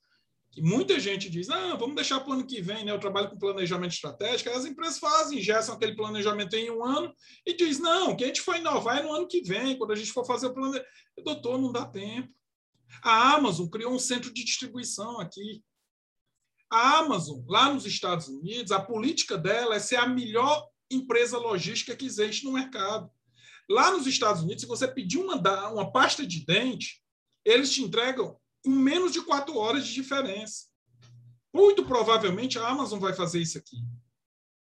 [0.51, 2.91] que muita gente diz, ah, vamos deixar para o ano que vem, né?
[2.91, 7.15] Eu trabalho com planejamento estratégico, as empresas fazem, ingestam aquele planejamento em um ano
[7.47, 9.97] e diz, não, que a gente foi inovar é no ano que vem, quando a
[9.97, 10.89] gente for fazer o planejamento.
[11.25, 12.29] Doutor, não dá tempo.
[13.05, 15.63] A Amazon criou um centro de distribuição aqui.
[16.69, 21.95] A Amazon, lá nos Estados Unidos, a política dela é ser a melhor empresa logística
[21.95, 23.09] que existe no mercado.
[23.69, 25.37] Lá nos Estados Unidos, se você pedir uma,
[25.71, 27.01] uma pasta de dente,
[27.45, 30.67] eles te entregam com menos de quatro horas de diferença.
[31.53, 33.77] Muito provavelmente a Amazon vai fazer isso aqui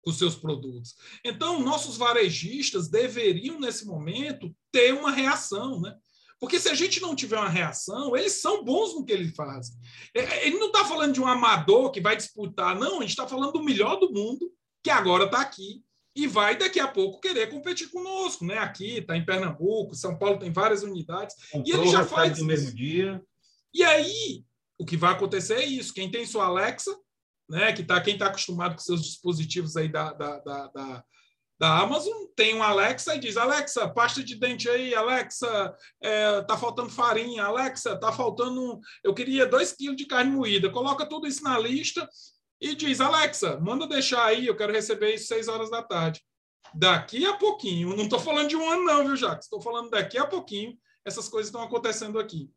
[0.06, 0.96] com seus produtos.
[1.24, 5.96] Então, nossos varejistas deveriam, nesse momento, ter uma reação, né?
[6.40, 9.76] Porque se a gente não tiver uma reação, eles são bons no que eles fazem.
[10.14, 13.10] É, é, ele não está falando de um amador que vai disputar, não, a gente
[13.10, 14.52] está falando do melhor do mundo,
[14.84, 15.84] que agora está aqui
[16.16, 18.60] e vai daqui a pouco querer competir conosco, né?
[18.60, 21.36] Aqui, está em Pernambuco, São Paulo tem várias unidades.
[21.52, 23.22] Comprou, e ele já faz no mesmo dia.
[23.76, 24.46] E aí,
[24.80, 25.94] o que vai acontecer é isso.
[25.94, 26.98] Quem tem sua Alexa,
[27.50, 31.04] né, que tá, quem está acostumado com seus dispositivos aí da, da, da, da,
[31.60, 36.58] da Amazon, tem um Alexa e diz, Alexa, pasta de dente aí, Alexa, é, tá
[36.58, 40.72] faltando farinha, Alexa, tá faltando, eu queria dois quilos de carne moída.
[40.72, 42.08] Coloca tudo isso na lista
[42.62, 46.22] e diz, Alexa, manda deixar aí, eu quero receber isso seis horas da tarde.
[46.74, 49.48] Daqui a pouquinho, não estou falando de um ano não, viu, Jacques?
[49.48, 52.50] Estou falando daqui a pouquinho, essas coisas estão acontecendo aqui.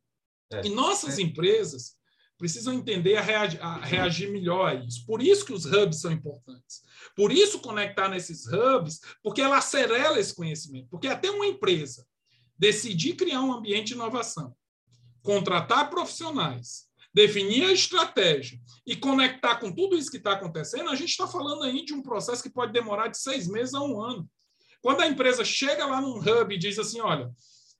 [0.50, 0.66] É.
[0.66, 1.22] E nossas é.
[1.22, 1.96] empresas
[2.38, 5.04] precisam entender a reagir, a reagir melhor a isso.
[5.04, 6.82] Por isso que os hubs são importantes.
[7.16, 10.88] Por isso conectar nesses hubs, porque ela acelera esse conhecimento.
[10.88, 12.06] Porque até uma empresa
[12.56, 14.54] decidir criar um ambiente de inovação,
[15.22, 21.10] contratar profissionais, definir a estratégia e conectar com tudo isso que está acontecendo, a gente
[21.10, 24.28] está falando aí de um processo que pode demorar de seis meses a um ano.
[24.80, 27.30] Quando a empresa chega lá num hub e diz assim, olha,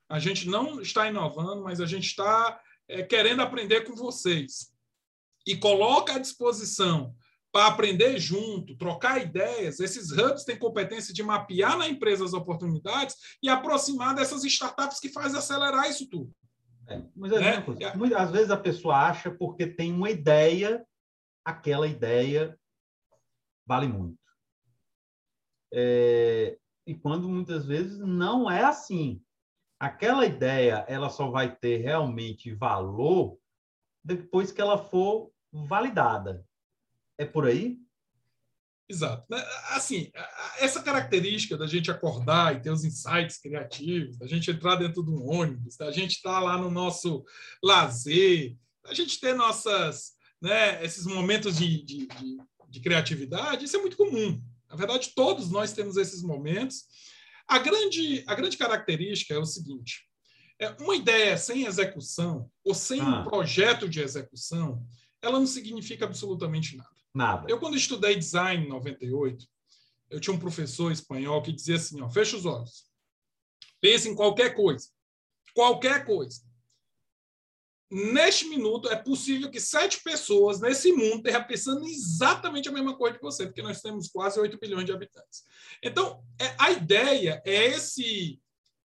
[0.09, 4.73] a gente não está inovando, mas a gente está é, querendo aprender com vocês.
[5.45, 7.15] E coloca à disposição
[7.51, 9.79] para aprender junto, trocar ideias.
[9.79, 15.09] Esses hubs têm competência de mapear na empresa as oportunidades e aproximar dessas startups que
[15.09, 16.33] fazem acelerar isso tudo.
[16.87, 17.65] É, mas é né?
[18.15, 20.83] às vezes a pessoa acha porque tem uma ideia,
[21.45, 22.59] aquela ideia
[23.65, 24.17] vale muito.
[25.71, 29.21] É, e quando muitas vezes não é assim
[29.79, 33.37] aquela ideia ela só vai ter realmente valor
[34.03, 36.45] depois que ela for validada.
[37.17, 37.77] É por aí?
[38.87, 39.23] Exato.
[39.69, 40.11] Assim,
[40.57, 45.11] essa característica da gente acordar e ter os insights criativos, da gente entrar dentro de
[45.11, 47.23] um ônibus, da gente estar lá no nosso
[47.63, 52.37] lazer, da gente ter nossas, né, esses momentos de, de, de,
[52.67, 54.41] de criatividade, isso é muito comum.
[54.67, 56.85] Na verdade, todos nós temos esses momentos
[57.49, 60.07] a grande, a grande característica é o seguinte:
[60.59, 63.21] é uma ideia sem execução ou sem ah.
[63.21, 64.85] um projeto de execução,
[65.21, 66.89] ela não significa absolutamente nada.
[67.13, 67.45] Nada.
[67.49, 69.43] Eu, quando estudei design em 98,
[70.11, 72.85] eu tinha um professor espanhol que dizia assim: ó, fecha os olhos,
[73.81, 74.87] pense em qualquer coisa,
[75.55, 76.48] qualquer coisa
[77.89, 83.17] neste minuto, é possível que sete pessoas nesse mundo estejam pensando exatamente a mesma coisa
[83.17, 85.43] que você, porque nós temos quase 8 bilhões de habitantes.
[85.83, 88.39] Então, é, a ideia é esse,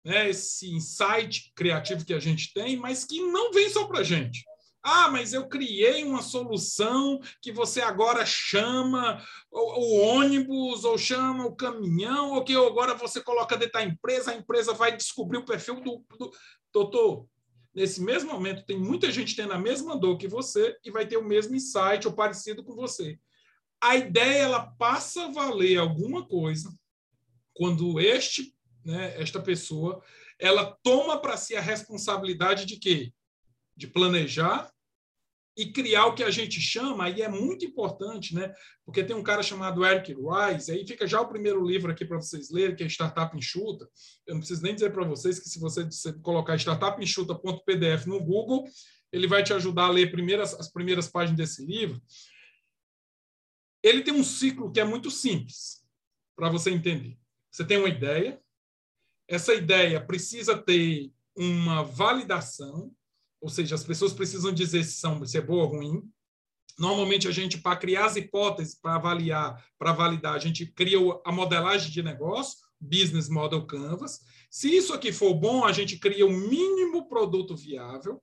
[0.04, 4.04] né, esse insight criativo que a gente tem, mas que não vem só para a
[4.04, 4.44] gente.
[4.82, 11.54] Ah, mas eu criei uma solução que você agora chama o, ônibus, ou chama o
[11.54, 15.80] caminhão, ou que agora você coloca dentro da empresa, a empresa vai descobrir o perfil
[15.80, 16.04] do.
[16.18, 16.32] do...
[16.70, 17.26] Doutor,
[17.78, 21.16] nesse mesmo momento, tem muita gente tendo a mesma dor que você e vai ter
[21.16, 23.16] o mesmo insight ou parecido com você.
[23.80, 26.76] A ideia ela passa a valer alguma coisa
[27.54, 28.52] quando este,
[28.84, 30.02] né, esta pessoa,
[30.40, 33.12] ela toma para si a responsabilidade de quê?
[33.76, 34.72] De planejar
[35.59, 38.55] e criar o que a gente chama, e é muito importante, né?
[38.85, 42.16] Porque tem um cara chamado Eric Rice, aí fica já o primeiro livro aqui para
[42.16, 43.90] vocês lerem, que é Startup Enxuta.
[44.25, 48.68] Eu não preciso nem dizer para vocês que se você colocar startupenxuta.pdf no Google,
[49.11, 52.01] ele vai te ajudar a ler primeiras, as primeiras páginas desse livro.
[53.83, 55.85] Ele tem um ciclo que é muito simples
[56.37, 57.18] para você entender.
[57.51, 58.40] Você tem uma ideia,
[59.27, 62.94] essa ideia precisa ter uma validação,
[63.40, 66.03] ou seja, as pessoas precisam dizer se, são, se é boa ou ruim.
[66.79, 71.33] Normalmente, a gente, para criar as hipóteses, para avaliar, para validar, a gente cria a
[71.33, 74.20] modelagem de negócio, Business Model Canvas.
[74.51, 78.22] Se isso aqui for bom, a gente cria o mínimo produto viável,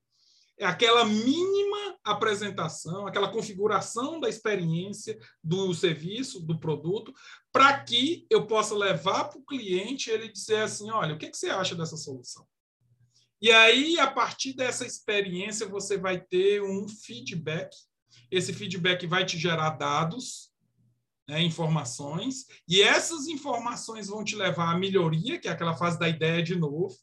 [0.58, 7.13] é aquela mínima apresentação, aquela configuração da experiência do serviço, do produto,
[7.51, 11.38] para que eu possa levar para o cliente ele dizer assim: olha, o que, que
[11.38, 12.47] você acha dessa solução?
[13.41, 17.76] E aí, a partir dessa experiência, você vai ter um feedback.
[18.32, 20.52] Esse feedback vai te gerar dados,
[21.28, 26.08] né, informações, e essas informações vão te levar à melhoria, que é aquela fase da
[26.08, 26.95] ideia de novo.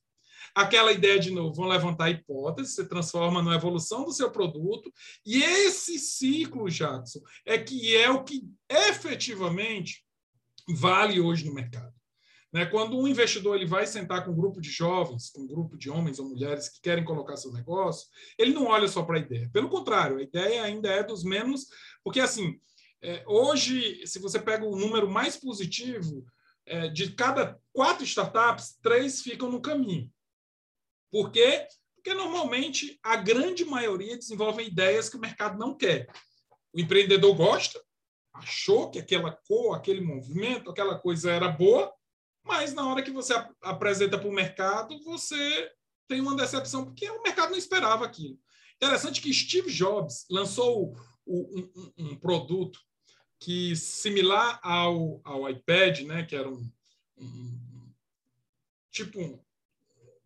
[0.55, 4.92] Aquela ideia de novo, vão levantar hipóteses, você transforma na evolução do seu produto,
[5.25, 10.05] e esse ciclo, Jackson, é que é o que efetivamente
[10.68, 11.95] vale hoje no mercado.
[12.52, 12.66] Né?
[12.66, 15.88] Quando um investidor ele vai sentar com um grupo de jovens, com um grupo de
[15.88, 19.48] homens ou mulheres que querem colocar seu negócio, ele não olha só para a ideia.
[19.52, 21.68] Pelo contrário, a ideia ainda é dos menos.
[22.04, 22.60] Porque, assim,
[23.00, 26.24] é, hoje, se você pega o número mais positivo,
[26.66, 30.12] é, de cada quatro startups, três ficam no caminho.
[31.10, 31.66] Por quê?
[31.94, 36.06] Porque normalmente a grande maioria desenvolve ideias que o mercado não quer.
[36.72, 37.80] O empreendedor gosta,
[38.34, 41.92] achou que aquela cor, aquele movimento, aquela coisa era boa,
[42.44, 45.70] mas na hora que você apresenta para o mercado, você
[46.09, 48.38] tem uma decepção, porque o mercado não esperava aquilo.
[48.76, 52.81] Interessante que Steve Jobs lançou um, um, um produto
[53.38, 56.70] que similar ao, ao iPad, né, que era um,
[57.16, 57.92] um
[58.90, 59.18] tipo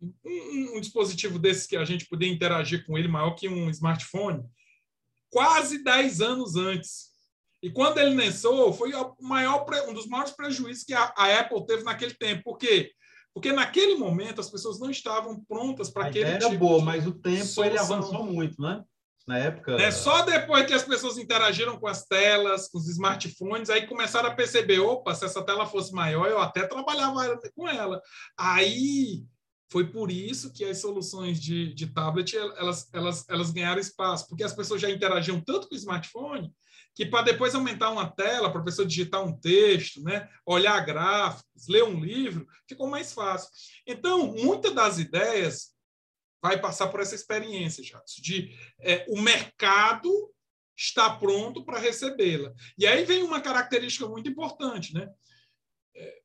[0.01, 4.43] um, um, dispositivo desse que a gente podia interagir com ele maior que um smartphone,
[5.29, 7.11] quase 10 anos antes.
[7.61, 11.65] E quando ele lançou, foi o maior, um dos maiores prejuízos que a, a Apple
[11.65, 12.43] teve naquele tempo.
[12.43, 12.91] Por quê?
[13.33, 17.11] Porque naquele momento as pessoas não estavam prontas para aquele era tipo boa, mas o
[17.11, 17.65] tempo solução.
[17.65, 18.83] ele avançou muito, né?
[19.27, 19.73] Na época.
[19.73, 24.29] É só depois que as pessoas interagiram com as telas, com os smartphones, aí começaram
[24.29, 28.01] a perceber: opa, se essa tela fosse maior, eu até trabalhava com ela.
[28.37, 29.23] Aí
[29.69, 34.43] foi por isso que as soluções de, de tablet elas, elas, elas ganharam espaço, porque
[34.43, 36.51] as pessoas já interagiam tanto com o smartphone
[36.97, 41.67] que para depois aumentar uma tela, para a pessoa digitar um texto, né, olhar gráficos,
[41.67, 43.51] ler um livro, ficou mais fácil.
[43.85, 45.75] Então, muitas das ideias
[46.41, 50.09] vai passar por essa experiência, Jadson, de é, o mercado
[50.75, 52.51] está pronto para recebê-la.
[52.75, 55.07] E aí vem uma característica muito importante, né?
[55.95, 56.19] É,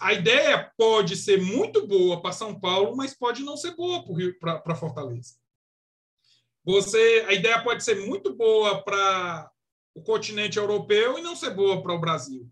[0.00, 4.04] a ideia pode ser muito boa para São Paulo, mas pode não ser boa
[4.40, 5.36] para Fortaleza.
[6.64, 9.52] Você, a ideia pode ser muito boa para
[9.96, 12.46] o continente europeu e não ser boa para o Brasil.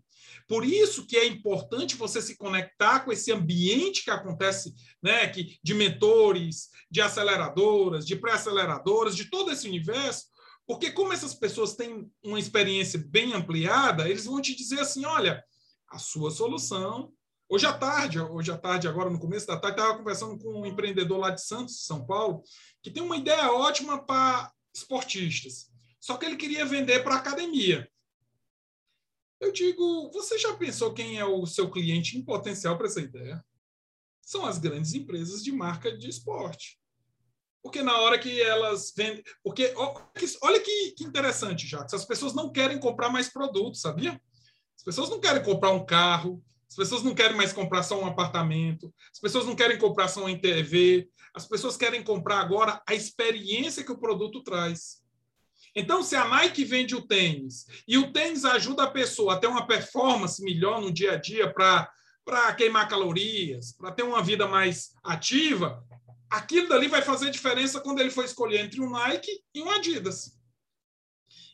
[0.47, 5.57] Por isso que é importante você se conectar com esse ambiente que acontece, né, que,
[5.63, 10.25] de mentores, de aceleradoras, de pré-aceleradoras, de todo esse universo,
[10.67, 15.43] porque como essas pessoas têm uma experiência bem ampliada, eles vão te dizer assim, olha,
[15.87, 17.11] a sua solução.
[17.47, 20.65] Hoje à tarde, hoje à tarde, agora no começo da tarde, estava conversando com um
[20.65, 22.41] empreendedor lá de Santos, São Paulo,
[22.81, 25.74] que tem uma ideia ótima para esportistas.
[26.05, 27.89] Só que ele queria vender para a academia.
[29.41, 33.43] Eu digo, você já pensou quem é o seu cliente em potencial para essa ideia?
[34.21, 36.79] São as grandes empresas de marca de esporte.
[37.59, 39.23] Porque na hora que elas vendem.
[39.43, 39.73] Porque
[40.43, 41.95] olha que, que interessante, Jacques.
[41.95, 44.21] As pessoas não querem comprar mais produtos, sabia?
[44.77, 46.39] As pessoas não querem comprar um carro,
[46.69, 50.23] as pessoas não querem mais comprar só um apartamento, as pessoas não querem comprar só
[50.23, 55.03] uma TV, as pessoas querem comprar agora a experiência que o produto traz.
[55.75, 59.47] Então, se a Nike vende o tênis e o tênis ajuda a pessoa a ter
[59.47, 64.91] uma performance melhor no dia a dia para queimar calorias, para ter uma vida mais
[65.03, 65.83] ativa,
[66.29, 70.39] aquilo dali vai fazer diferença quando ele for escolher entre um Nike e um Adidas.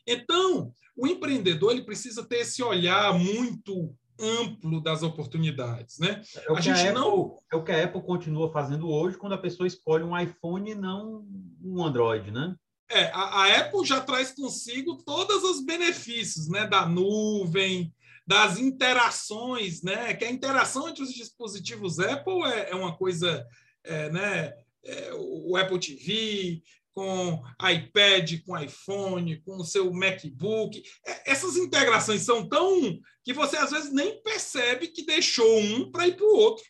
[0.06, 6.22] Então, o empreendedor ele precisa ter esse olhar muito amplo das oportunidades, né?
[6.46, 9.16] É o, a gente a Apple, não é o que a Apple continua fazendo hoje
[9.16, 11.26] quando a pessoa escolhe um iPhone e não
[11.60, 12.54] um Android, né?
[12.92, 17.90] É, a, a, Apple já traz consigo todos os benefícios né, da nuvem,
[18.26, 20.12] das interações, né?
[20.12, 23.46] Que a interação entre os dispositivos Apple é, é uma coisa,
[23.82, 24.54] é, né?
[24.84, 26.62] É, o Apple TV,
[26.92, 30.82] com iPad, com iPhone, com o seu MacBook.
[31.06, 36.06] É, essas integrações são tão que você às vezes nem percebe que deixou um para
[36.06, 36.64] ir para o outro.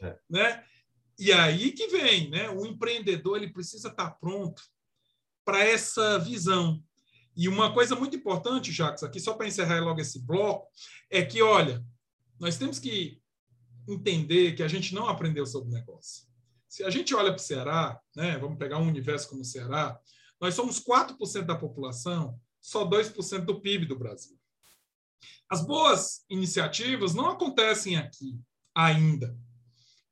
[0.00, 0.16] É.
[0.30, 0.64] Né?
[1.18, 2.48] E aí que vem, né?
[2.50, 4.62] O empreendedor ele precisa estar tá pronto
[5.44, 6.82] para essa visão.
[7.36, 10.68] E uma coisa muito importante, Jacques, aqui só para encerrar logo esse bloco,
[11.08, 11.84] é que, olha,
[12.38, 13.20] nós temos que
[13.88, 16.26] entender que a gente não aprendeu sobre negócio.
[16.68, 19.98] Se a gente olha para o Ceará, né, vamos pegar um universo como o Ceará,
[20.40, 24.38] nós somos 4% da população, só 2% do PIB do Brasil.
[25.48, 28.38] As boas iniciativas não acontecem aqui
[28.74, 29.36] ainda.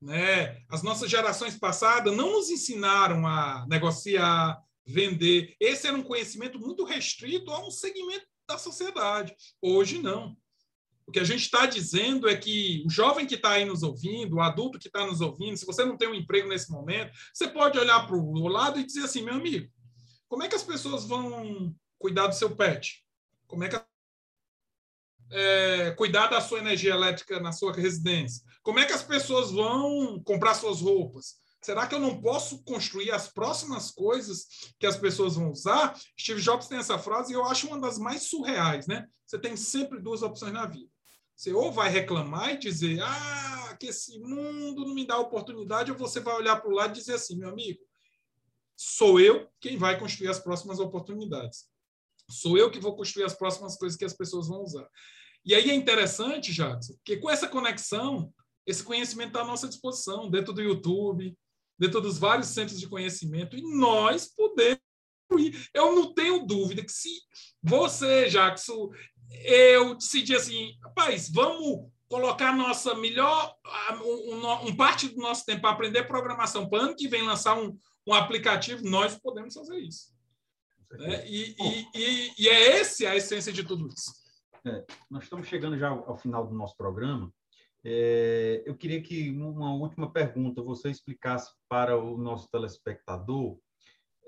[0.01, 0.63] Né?
[0.69, 5.55] As nossas gerações passadas não nos ensinaram a negociar, vender.
[5.61, 9.37] Esse era um conhecimento muito restrito a um segmento da sociedade.
[9.61, 10.35] Hoje, não.
[11.07, 14.37] O que a gente está dizendo é que o jovem que está aí nos ouvindo,
[14.37, 17.49] o adulto que está nos ouvindo, se você não tem um emprego nesse momento, você
[17.49, 19.71] pode olhar para o lado e dizer assim, meu amigo,
[20.27, 23.05] como é que as pessoas vão cuidar do seu pet?
[23.47, 23.81] Como é que
[25.31, 28.43] é, cuidar da sua energia elétrica na sua residência?
[28.63, 31.37] Como é que as pessoas vão comprar suas roupas?
[31.61, 34.47] Será que eu não posso construir as próximas coisas
[34.79, 35.99] que as pessoas vão usar?
[36.19, 39.07] Steve Jobs tem essa frase e eu acho uma das mais surreais, né?
[39.27, 40.89] Você tem sempre duas opções na vida.
[41.37, 45.97] Você ou vai reclamar e dizer, ah, que esse mundo não me dá oportunidade, ou
[45.97, 47.81] você vai olhar para o lado e dizer assim, meu amigo,
[48.77, 51.69] sou eu quem vai construir as próximas oportunidades.
[52.31, 54.89] Sou eu que vou construir as próximas coisas que as pessoas vão usar.
[55.45, 58.33] E aí é interessante, Jackson, porque com essa conexão,
[58.67, 61.37] esse conhecimento está à nossa disposição, dentro do YouTube,
[61.79, 64.81] dentro dos vários centros de conhecimento, e nós podemos.
[65.75, 67.11] Eu não tenho dúvida que se
[67.63, 68.91] você, Jackson,
[69.45, 73.55] eu decidi assim, rapaz, vamos colocar nossa melhor,
[74.03, 77.79] um, um parte do nosso tempo para aprender programação, para ano que vem lançar um,
[78.07, 80.15] um aplicativo, nós podemos fazer isso.
[80.91, 81.29] Né?
[81.29, 84.15] E, e, e, e, é esse a essência de tudo isso.
[84.65, 87.31] É, nós estamos chegando já ao, ao final do nosso programa.
[87.91, 93.59] É, eu queria que, uma última pergunta, você explicasse para o nosso telespectador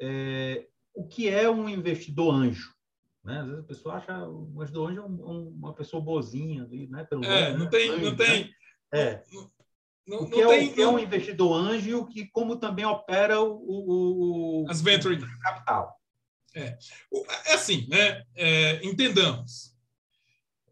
[0.00, 2.74] é, o que é um investidor anjo.
[3.22, 3.38] Né?
[3.38, 6.86] Às vezes a pessoa acha o anjo do anjo é um, uma pessoa boazinha ali,
[6.86, 7.04] né?
[7.04, 7.70] Pelo é, nome, não né?
[7.70, 8.44] tem, anjo, não tem.
[8.44, 8.50] Né?
[8.94, 9.24] É.
[10.06, 12.56] Não, o que, é, tem, o que é um investidor anjo e o que, como
[12.56, 16.00] também opera o, o, As venture capital.
[16.54, 16.78] É.
[17.46, 18.24] é assim, né?
[18.34, 19.76] É, entendamos.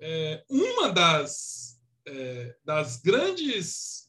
[0.01, 1.78] É, uma das,
[2.09, 4.09] é, das grandes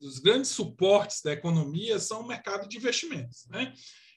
[0.00, 3.46] dos grandes suportes da economia são o mercado de investimentos.
[3.48, 3.72] Né?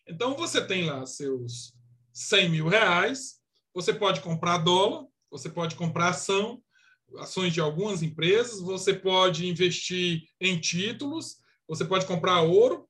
[0.08, 1.74] Então, você tem lá seus
[2.14, 3.40] 100 mil reais,
[3.74, 6.62] você pode comprar dólar, você pode comprar ação,
[7.18, 11.38] ações de algumas empresas, você pode investir em títulos,
[11.68, 12.88] você pode comprar ouro.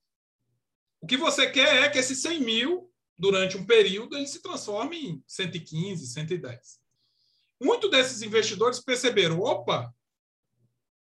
[1.01, 4.97] O que você quer é que esses 100 mil, durante um período, ele se transforme
[4.97, 6.79] em 115, 110.
[7.61, 9.93] Muitos desses investidores perceberam, opa,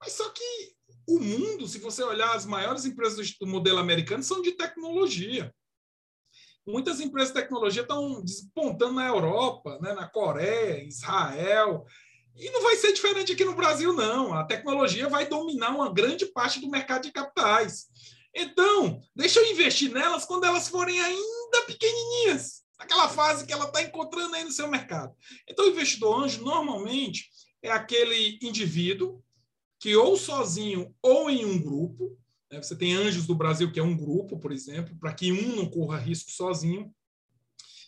[0.01, 0.73] mas só que
[1.07, 5.53] o mundo, se você olhar as maiores empresas do modelo americano, são de tecnologia.
[6.65, 11.85] Muitas empresas de tecnologia estão despontando na Europa, né, na Coreia, Israel.
[12.35, 14.33] E não vai ser diferente aqui no Brasil, não.
[14.33, 17.87] A tecnologia vai dominar uma grande parte do mercado de capitais.
[18.33, 23.81] Então, deixa eu investir nelas quando elas forem ainda pequenininhas, naquela fase que ela está
[23.81, 25.13] encontrando aí no seu mercado.
[25.47, 27.29] Então, o investidor anjo, normalmente,
[27.61, 29.21] é aquele indivíduo
[29.81, 32.15] que ou sozinho ou em um grupo,
[32.51, 32.61] né?
[32.61, 35.65] Você tem Anjos do Brasil, que é um grupo, por exemplo, para que um não
[35.65, 36.93] corra risco sozinho.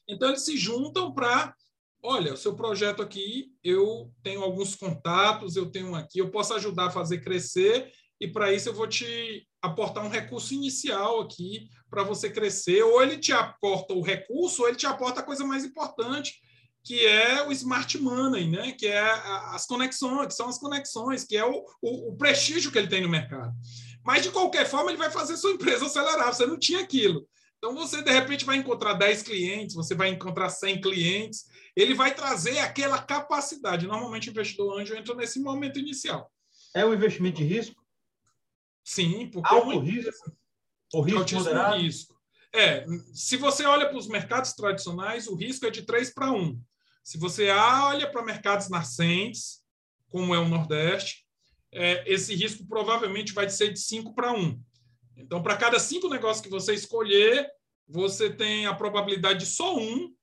[0.09, 1.55] Então, eles se juntam para.
[2.01, 6.87] Olha, o seu projeto aqui, eu tenho alguns contatos, eu tenho aqui, eu posso ajudar
[6.87, 12.03] a fazer crescer, e para isso eu vou te aportar um recurso inicial aqui para
[12.03, 12.81] você crescer.
[12.83, 16.41] Ou ele te aporta o recurso, ou ele te aporta a coisa mais importante,
[16.83, 18.73] que é o smart money, né?
[18.73, 22.77] que é as conexões, que são as conexões, que é o, o, o prestígio que
[22.77, 23.53] ele tem no mercado.
[24.03, 26.33] Mas, de qualquer forma, ele vai fazer sua empresa acelerar.
[26.33, 27.25] Você não tinha aquilo.
[27.57, 31.45] Então, você, de repente, vai encontrar 10 clientes, você vai encontrar 100 clientes.
[31.73, 33.87] Ele vai trazer aquela capacidade.
[33.87, 36.29] Normalmente, o investidor anjo entra nesse momento inicial.
[36.75, 37.81] É um investimento de risco?
[38.83, 39.53] Sim, porque...
[39.53, 40.37] Alto é risco?
[40.93, 41.77] O risco moderado?
[41.77, 42.13] risco.
[42.53, 46.61] É, se você olha para os mercados tradicionais, o risco é de 3 para 1.
[47.03, 49.61] Se você olha para mercados nascentes,
[50.09, 51.25] como é o Nordeste,
[51.71, 54.61] é, esse risco provavelmente vai ser de 5 para 1.
[55.17, 57.49] Então, para cada cinco negócios que você escolher,
[57.87, 60.13] você tem a probabilidade de só um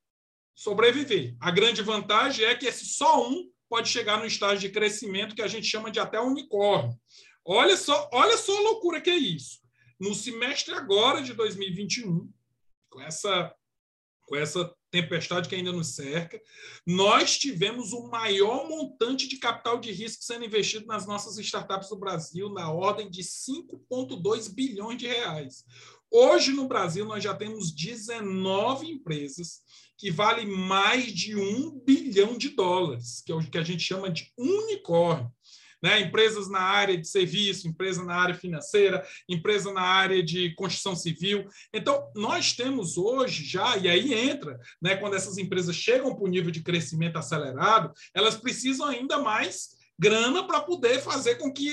[0.55, 1.37] sobreviver.
[1.41, 5.43] A grande vantagem é que esse só um pode chegar no estágio de crescimento que
[5.43, 6.99] a gente chama de até unicórnio.
[7.45, 9.61] Olha só, olha só a loucura que é isso.
[9.99, 12.31] No semestre agora de 2021,
[12.89, 13.55] com essa
[14.27, 16.41] com essa tempestade que ainda nos cerca,
[16.87, 21.97] nós tivemos o maior montante de capital de risco sendo investido nas nossas startups do
[21.97, 25.65] Brasil, na ordem de 5,2 bilhões de reais.
[26.11, 29.63] Hoje, no Brasil, nós já temos 19 empresas
[29.97, 34.11] que valem mais de um bilhão de dólares, que é o que a gente chama
[34.11, 35.31] de unicórnio
[35.83, 36.01] né?
[36.01, 41.47] empresas na área de serviço, empresa na área financeira, empresa na área de construção civil.
[41.73, 46.29] Então, nós temos hoje já, e aí entra, né, quando essas empresas chegam para o
[46.29, 51.71] nível de crescimento acelerado, elas precisam ainda mais grana para poder fazer com que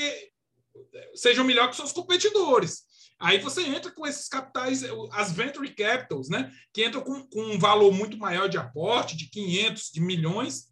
[1.16, 2.86] sejam melhor que seus competidores.
[3.20, 7.58] Aí você entra com esses capitais, as venture capitals, né, que entram com, com um
[7.58, 10.68] valor muito maior de aporte, de 500, de milhões,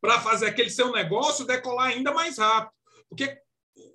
[0.00, 2.72] para fazer aquele seu negócio decolar ainda mais rápido.
[3.08, 3.38] Porque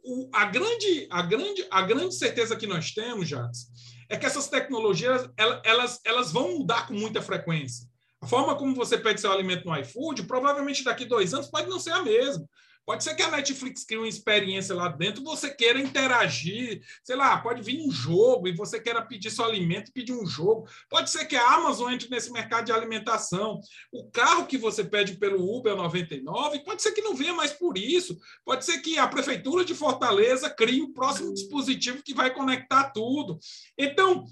[0.03, 3.67] o, a, grande, a, grande, a grande certeza que nós temos, Jades,
[4.09, 5.27] é que essas tecnologias
[5.63, 7.87] elas, elas vão mudar com muita frequência.
[8.21, 11.69] A forma como você pede seu alimento no iFood, provavelmente daqui a dois anos pode
[11.69, 12.47] não ser a mesma.
[12.85, 17.37] Pode ser que a Netflix crie uma experiência lá dentro, você queira interagir, sei lá,
[17.37, 20.67] pode vir um jogo e você queira pedir seu alimento, pedir um jogo.
[20.87, 23.59] Pode ser que a Amazon entre nesse mercado de alimentação.
[23.91, 27.75] O carro que você pede pelo Uber 99, pode ser que não venha mais por
[27.75, 28.19] isso.
[28.45, 32.91] Pode ser que a prefeitura de Fortaleza crie o um próximo dispositivo que vai conectar
[32.91, 33.39] tudo.
[33.75, 34.25] Então,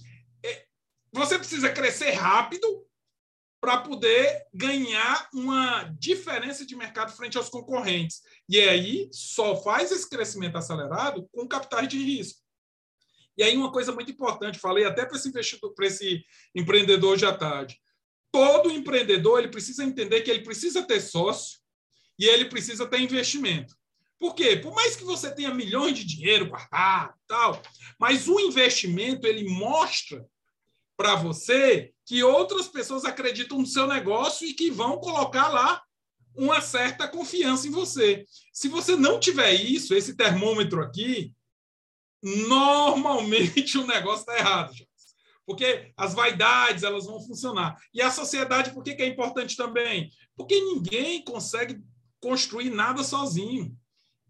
[0.45, 0.65] é,
[1.11, 2.85] você precisa crescer rápido
[3.63, 8.21] para poder ganhar uma diferença de mercado frente aos concorrentes.
[8.49, 12.41] E aí só faz esse crescimento acelerado com capitais de risco.
[13.37, 16.23] E aí uma coisa muito importante, falei até para esse investidor, para esse
[16.53, 17.79] empreendedor de à tarde.
[18.31, 21.59] Todo empreendedor ele precisa entender que ele precisa ter sócio
[22.19, 23.75] e ele precisa ter investimento.
[24.19, 24.55] Por quê?
[24.55, 27.61] Por mais que você tenha milhões de dinheiro guardado, tal,
[27.99, 30.25] mas o investimento ele mostra
[30.95, 35.83] para você que outras pessoas acreditam no seu negócio e que vão colocar lá
[36.35, 38.25] uma certa confiança em você.
[38.51, 41.33] Se você não tiver isso, esse termômetro aqui,
[42.21, 44.73] normalmente o negócio está errado.
[45.45, 47.77] Porque as vaidades elas vão funcionar.
[47.93, 50.09] E a sociedade, por que, é importante também?
[50.35, 51.81] Porque ninguém consegue
[52.21, 53.77] construir nada sozinho.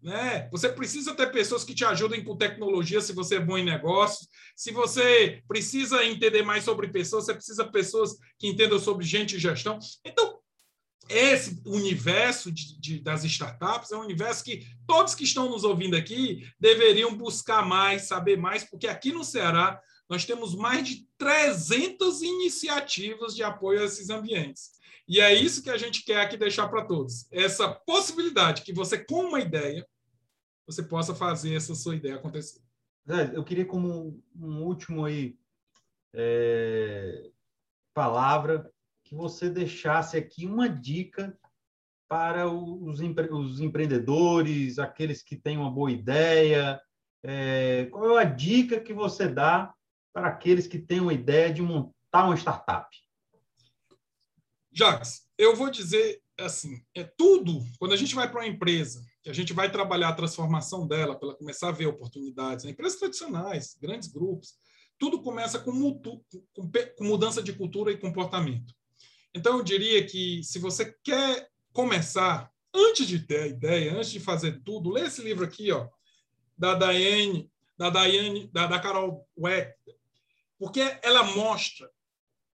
[0.02, 0.50] Né?
[0.50, 4.28] Você precisa ter pessoas que te ajudem com tecnologia se você é bom em negócios.
[4.54, 9.36] Se você precisa entender mais sobre pessoas, você precisa de pessoas que entendam sobre gente
[9.36, 9.78] e gestão.
[10.04, 10.38] Então,
[11.08, 15.96] esse universo de, de, das startups é um universo que todos que estão nos ouvindo
[15.96, 22.22] aqui deveriam buscar mais, saber mais, porque aqui no Ceará nós temos mais de 300
[22.22, 24.72] iniciativas de apoio a esses ambientes.
[25.06, 27.26] E é isso que a gente quer aqui deixar para todos.
[27.30, 29.86] Essa possibilidade que você, com uma ideia,
[30.66, 32.60] você possa fazer essa sua ideia acontecer.
[33.06, 35.36] Zé, eu queria como um último aí
[36.14, 37.30] é,
[37.92, 38.72] palavra
[39.04, 41.38] que você deixasse aqui uma dica
[42.08, 46.80] para os, empre os empreendedores, aqueles que têm uma boa ideia.
[47.22, 49.74] É, qual é a dica que você dá
[50.12, 52.88] para aqueles que têm uma ideia de montar uma startup?
[54.72, 59.30] Jacques, eu vou dizer assim, é tudo, quando a gente vai para uma empresa, que
[59.30, 62.72] a gente vai trabalhar a transformação dela, para ela começar a ver oportunidades, né?
[62.72, 64.54] empresas tradicionais, grandes grupos,
[64.98, 68.74] tudo começa com, com, com mudança de cultura e comportamento.
[69.34, 74.20] Então, eu diria que se você quer começar, antes de ter a ideia, antes de
[74.20, 75.88] fazer tudo, lê esse livro aqui, ó,
[76.56, 79.74] da Diane, da Diane, da, da Carol Weck,
[80.58, 81.90] porque ela mostra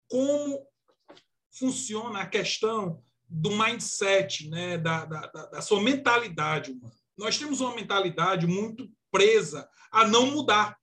[0.07, 0.65] como
[1.51, 6.93] funciona a questão do mindset, né, da, da, da sua mentalidade humana.
[7.17, 10.77] Nós temos uma mentalidade muito presa a não mudar,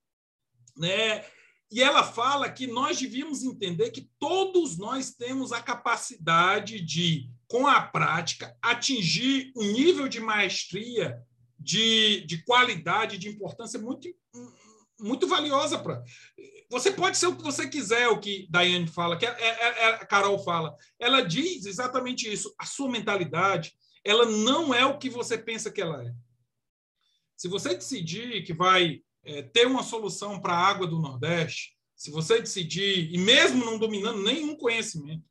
[0.77, 1.25] né?
[1.71, 7.67] E ela fala que nós devíamos entender que todos nós temos a capacidade de, com
[7.67, 11.21] a prática, atingir um nível de maestria,
[11.59, 14.09] de, de qualidade, de importância muito,
[15.01, 16.05] muito valiosa para
[16.71, 19.87] você pode ser o que você quiser, o que Daiane fala, que é, é, é,
[19.95, 20.75] a Carol fala.
[20.99, 22.55] Ela diz exatamente isso.
[22.59, 26.13] A sua mentalidade, ela não é o que você pensa que ela é.
[27.37, 32.11] Se você decidir que vai é, ter uma solução para a água do Nordeste, se
[32.11, 35.25] você decidir, e mesmo não dominando nenhum conhecimento,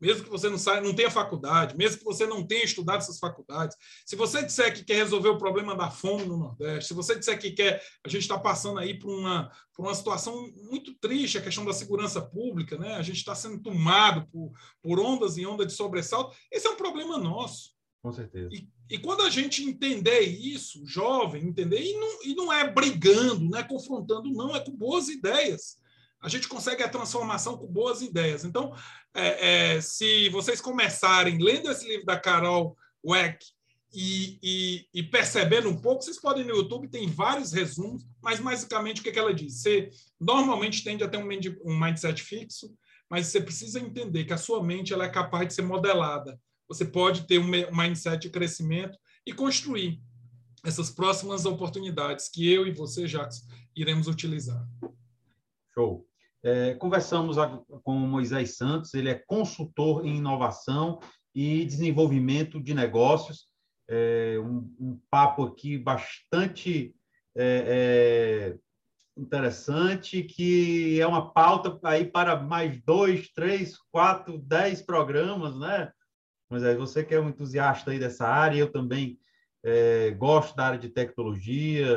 [0.00, 3.18] mesmo que você não, saia, não tenha faculdade, mesmo que você não tenha estudado essas
[3.18, 7.18] faculdades, se você disser que quer resolver o problema da fome no Nordeste, se você
[7.18, 11.38] disser que quer, a gente está passando aí por uma, por uma situação muito triste,
[11.38, 12.94] a questão da segurança pública, né?
[12.94, 16.76] a gente está sendo tomado por, por ondas e ondas de sobressalto, esse é um
[16.76, 17.77] problema nosso.
[18.02, 18.48] Com certeza.
[18.52, 23.44] E, e quando a gente entender isso, jovem, entender, e não, e não é brigando,
[23.44, 25.76] não é confrontando, não, é com boas ideias.
[26.20, 28.44] a gente consegue a transformação com boas ideias.
[28.44, 28.74] Então,
[29.14, 33.44] é, é, se vocês começarem lendo esse livro da Carol Weck
[33.92, 39.00] e, e, e, percebendo um pouco, vocês podem no YouTube, tem vários resumos, mas basicamente
[39.00, 39.62] o que, é que ela diz?
[39.62, 39.90] Você
[40.20, 42.74] normalmente tende a ter um, mindset fixo,
[43.08, 46.38] mas você precisa entender que a sua mente ela é capaz de ser modelada.
[46.68, 50.00] Você pode ter um mindset de crescimento e construir
[50.64, 54.66] essas próximas oportunidades que eu e você, Jacques, iremos utilizar.
[55.72, 56.06] Show.
[56.42, 57.36] É, conversamos
[57.82, 61.00] com o Moisés Santos, ele é consultor em inovação
[61.34, 63.48] e desenvolvimento de negócios.
[63.88, 66.94] É, um, um, papo aqui bastante
[67.34, 75.58] é, é interessante, que é uma pauta aí para mais dois, três, quatro, dez programas,
[75.58, 75.90] né?
[76.48, 79.18] Mas é você que é um entusiasta aí dessa área, eu também
[79.62, 81.88] é, gosto da área de tecnologia,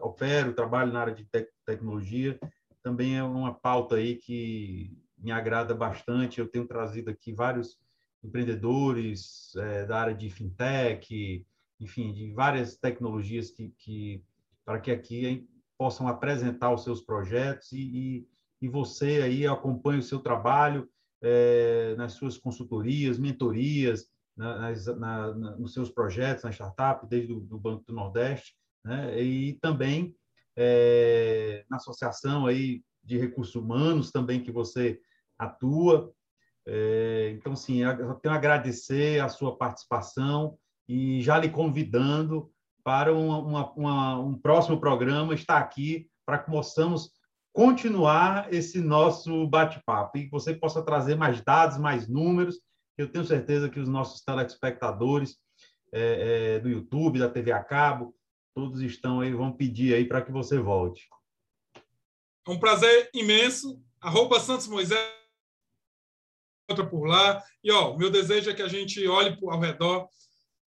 [0.00, 2.38] opero, trabalho na área de te tecnologia,
[2.82, 6.40] também é uma pauta aí que me agrada bastante.
[6.40, 7.78] Eu tenho trazido aqui vários
[8.24, 11.46] empreendedores é, da área de fintech,
[11.78, 14.24] enfim, de várias tecnologias que, que
[14.64, 15.48] para que aqui
[15.78, 18.28] possam apresentar os seus projetos e, e,
[18.62, 20.88] e você aí acompanhe o seu trabalho
[21.22, 24.06] é, nas suas consultorias, mentorias,
[24.36, 28.54] nas, na, na, nos seus projetos na startup, desde o Banco do Nordeste,
[28.84, 29.20] né?
[29.22, 30.14] e também
[30.56, 35.00] é, na associação aí de recursos humanos também que você
[35.38, 36.12] atua.
[36.66, 40.58] É, então, sim, eu tenho a agradecer a sua participação
[40.88, 42.50] e já lhe convidando
[42.82, 47.12] para uma, uma, uma, um próximo programa estar aqui para que possamos
[47.52, 52.60] continuar esse nosso bate-papo e que você possa trazer mais dados, mais números.
[52.96, 55.36] Eu tenho certeza que os nossos telespectadores
[55.92, 58.14] é, é, do YouTube, da TV a cabo,
[58.54, 61.08] todos estão aí, vão pedir aí para que você volte.
[62.46, 63.82] É um prazer imenso.
[64.00, 65.20] Arroba Santos Moisés
[66.70, 67.42] outra por lá.
[67.62, 70.08] E ó, meu desejo é que a gente olhe ao redor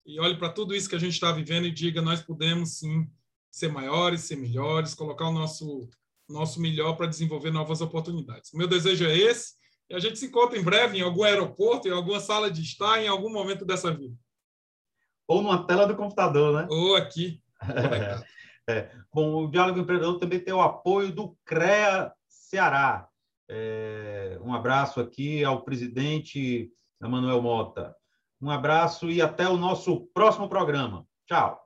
[0.06, 3.10] e olhe para tudo isso que a gente está vivendo e diga nós podemos sim
[3.50, 5.88] ser maiores, ser melhores, colocar o nosso
[6.28, 8.52] nosso melhor para desenvolver novas oportunidades.
[8.52, 9.54] O meu desejo é esse
[9.90, 13.02] e a gente se encontra em breve em algum aeroporto, em alguma sala de estar,
[13.02, 14.16] em algum momento dessa vida.
[15.26, 16.66] Ou numa tela do computador, né?
[16.70, 17.42] Ou aqui.
[18.66, 18.90] É.
[19.12, 23.06] Bom, o Diálogo Empreendedor também tem o apoio do CREA Ceará.
[23.46, 26.72] É, um abraço aqui ao presidente
[27.02, 27.94] Emanuel Mota.
[28.40, 31.06] Um abraço e até o nosso próximo programa.
[31.26, 31.63] Tchau.